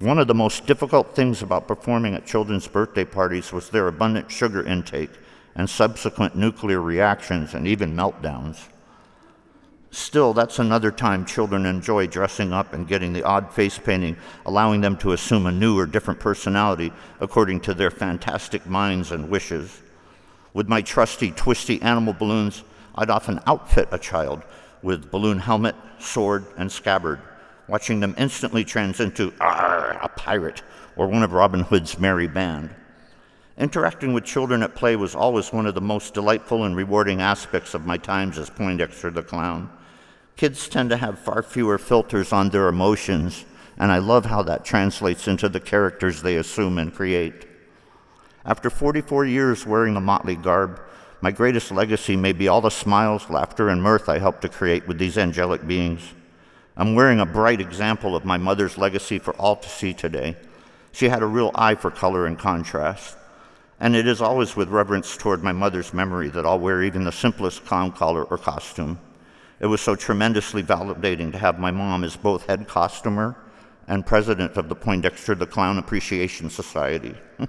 One 0.00 0.20
of 0.20 0.28
the 0.28 0.34
most 0.34 0.64
difficult 0.64 1.16
things 1.16 1.42
about 1.42 1.66
performing 1.66 2.14
at 2.14 2.24
children's 2.24 2.68
birthday 2.68 3.04
parties 3.04 3.52
was 3.52 3.68
their 3.68 3.88
abundant 3.88 4.30
sugar 4.30 4.64
intake 4.64 5.10
and 5.56 5.68
subsequent 5.68 6.36
nuclear 6.36 6.80
reactions 6.80 7.52
and 7.52 7.66
even 7.66 7.96
meltdowns. 7.96 8.68
Still, 9.90 10.32
that's 10.34 10.60
another 10.60 10.92
time 10.92 11.24
children 11.24 11.66
enjoy 11.66 12.06
dressing 12.06 12.52
up 12.52 12.72
and 12.72 12.86
getting 12.86 13.12
the 13.12 13.24
odd 13.24 13.52
face 13.52 13.76
painting, 13.76 14.16
allowing 14.46 14.82
them 14.82 14.96
to 14.98 15.12
assume 15.12 15.46
a 15.46 15.52
new 15.52 15.76
or 15.76 15.86
different 15.86 16.20
personality 16.20 16.92
according 17.18 17.58
to 17.62 17.74
their 17.74 17.90
fantastic 17.90 18.66
minds 18.66 19.10
and 19.10 19.28
wishes. 19.28 19.82
With 20.54 20.68
my 20.68 20.80
trusty, 20.80 21.32
twisty 21.32 21.82
animal 21.82 22.12
balloons, 22.12 22.62
I'd 22.94 23.10
often 23.10 23.40
outfit 23.48 23.88
a 23.90 23.98
child 23.98 24.42
with 24.80 25.10
balloon 25.10 25.40
helmet, 25.40 25.74
sword, 25.98 26.44
and 26.56 26.70
scabbard, 26.70 27.20
watching 27.68 28.00
them 28.00 28.14
instantly 28.18 28.64
trans 28.64 28.98
into 28.98 29.32
a 29.40 30.08
pirate 30.16 30.62
or 30.96 31.06
one 31.06 31.22
of 31.22 31.32
Robin 31.32 31.60
Hood's 31.60 31.98
merry 31.98 32.26
band. 32.26 32.74
Interacting 33.58 34.12
with 34.12 34.24
children 34.24 34.62
at 34.62 34.74
play 34.74 34.96
was 34.96 35.14
always 35.14 35.52
one 35.52 35.66
of 35.66 35.74
the 35.74 35.80
most 35.80 36.14
delightful 36.14 36.64
and 36.64 36.76
rewarding 36.76 37.20
aspects 37.20 37.74
of 37.74 37.86
my 37.86 37.96
times 37.96 38.38
as 38.38 38.50
Poindexter 38.50 39.10
the 39.10 39.22
Clown. 39.22 39.70
Kids 40.36 40.68
tend 40.68 40.90
to 40.90 40.96
have 40.96 41.18
far 41.18 41.42
fewer 41.42 41.78
filters 41.78 42.32
on 42.32 42.50
their 42.50 42.68
emotions, 42.68 43.44
and 43.76 43.90
I 43.90 43.98
love 43.98 44.26
how 44.26 44.42
that 44.44 44.64
translates 44.64 45.26
into 45.26 45.48
the 45.48 45.60
characters 45.60 46.22
they 46.22 46.36
assume 46.36 46.78
and 46.78 46.94
create. 46.94 47.46
After 48.44 48.70
44 48.70 49.26
years 49.26 49.66
wearing 49.66 49.94
the 49.94 50.00
motley 50.00 50.36
garb, 50.36 50.80
my 51.20 51.32
greatest 51.32 51.72
legacy 51.72 52.16
may 52.16 52.32
be 52.32 52.46
all 52.46 52.60
the 52.60 52.70
smiles, 52.70 53.28
laughter, 53.28 53.68
and 53.68 53.82
mirth 53.82 54.08
I 54.08 54.18
helped 54.18 54.42
to 54.42 54.48
create 54.48 54.86
with 54.86 54.98
these 54.98 55.18
angelic 55.18 55.66
beings. 55.66 56.14
I'm 56.78 56.94
wearing 56.94 57.18
a 57.18 57.26
bright 57.26 57.60
example 57.60 58.14
of 58.14 58.24
my 58.24 58.36
mother's 58.36 58.78
legacy 58.78 59.18
for 59.18 59.34
all 59.34 59.56
to 59.56 59.68
see 59.68 59.92
today. 59.92 60.36
She 60.92 61.08
had 61.08 61.22
a 61.22 61.26
real 61.26 61.50
eye 61.56 61.74
for 61.74 61.90
color 61.90 62.24
and 62.24 62.38
contrast. 62.38 63.16
And 63.80 63.96
it 63.96 64.06
is 64.06 64.20
always 64.20 64.54
with 64.54 64.68
reverence 64.68 65.16
toward 65.16 65.42
my 65.42 65.50
mother's 65.50 65.92
memory 65.92 66.28
that 66.28 66.46
I'll 66.46 66.60
wear 66.60 66.84
even 66.84 67.02
the 67.02 67.10
simplest 67.10 67.64
clown 67.64 67.90
collar 67.90 68.22
or 68.22 68.38
costume. 68.38 69.00
It 69.58 69.66
was 69.66 69.80
so 69.80 69.96
tremendously 69.96 70.62
validating 70.62 71.32
to 71.32 71.38
have 71.38 71.58
my 71.58 71.72
mom 71.72 72.04
as 72.04 72.14
both 72.14 72.46
head 72.46 72.68
costumer 72.68 73.36
and 73.88 74.06
president 74.06 74.56
of 74.56 74.68
the 74.68 74.76
Poindexter 74.76 75.34
the 75.34 75.46
Clown 75.46 75.78
Appreciation 75.78 76.48
Society. 76.48 77.16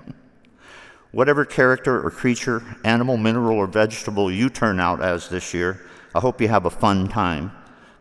Whatever 1.12 1.46
character 1.46 2.04
or 2.04 2.10
creature, 2.10 2.64
animal, 2.84 3.18
mineral, 3.18 3.58
or 3.58 3.68
vegetable 3.68 4.32
you 4.32 4.50
turn 4.50 4.80
out 4.80 5.04
as 5.04 5.30
this 5.30 5.54
year, 5.54 5.86
I 6.16 6.20
hope 6.20 6.42
you 6.42 6.48
have 6.48 6.66
a 6.66 6.72
fun 6.72 7.08
time. 7.08 7.52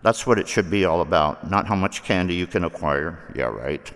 That's 0.02 0.26
what 0.26 0.38
it 0.38 0.48
should 0.48 0.70
be 0.70 0.84
all 0.84 1.00
about, 1.00 1.50
not 1.50 1.66
how 1.66 1.74
much 1.74 2.04
candy 2.04 2.34
you 2.34 2.46
can 2.46 2.64
acquire, 2.64 3.18
yeah, 3.34 3.46
right, 3.46 3.92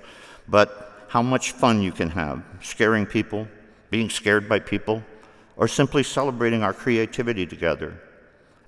but 0.49 1.07
how 1.09 1.23
much 1.23 1.53
fun 1.53 1.83
you 1.83 1.93
can 1.93 2.11
have, 2.11 2.43
scaring 2.61 3.07
people, 3.07 3.47
being 3.91 4.11
scared 4.11 4.49
by 4.49 4.59
people, 4.59 5.03
or 5.57 5.69
simply 5.69 6.03
celebrating 6.03 6.63
our 6.63 6.73
creativity 6.73 7.47
together, 7.47 8.01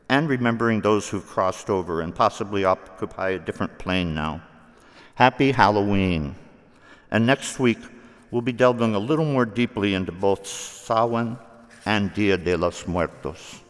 and 0.08 0.28
remembering 0.28 0.80
those 0.80 1.08
who've 1.08 1.26
crossed 1.26 1.70
over 1.70 2.02
and 2.02 2.14
possibly 2.14 2.64
occupy 2.64 3.30
a 3.30 3.38
different 3.38 3.78
plane 3.78 4.14
now. 4.14 4.42
Happy 5.14 5.50
Halloween! 5.50 6.36
And 7.10 7.26
next 7.26 7.58
week, 7.58 7.78
we'll 8.30 8.42
be 8.42 8.52
delving 8.52 8.94
a 8.94 8.98
little 8.98 9.24
more 9.24 9.46
deeply 9.46 9.94
into 9.94 10.12
both 10.12 10.46
Samhain 10.46 11.38
and 11.86 12.12
Dia 12.14 12.36
de 12.36 12.56
los 12.56 12.86
Muertos. 12.86 13.60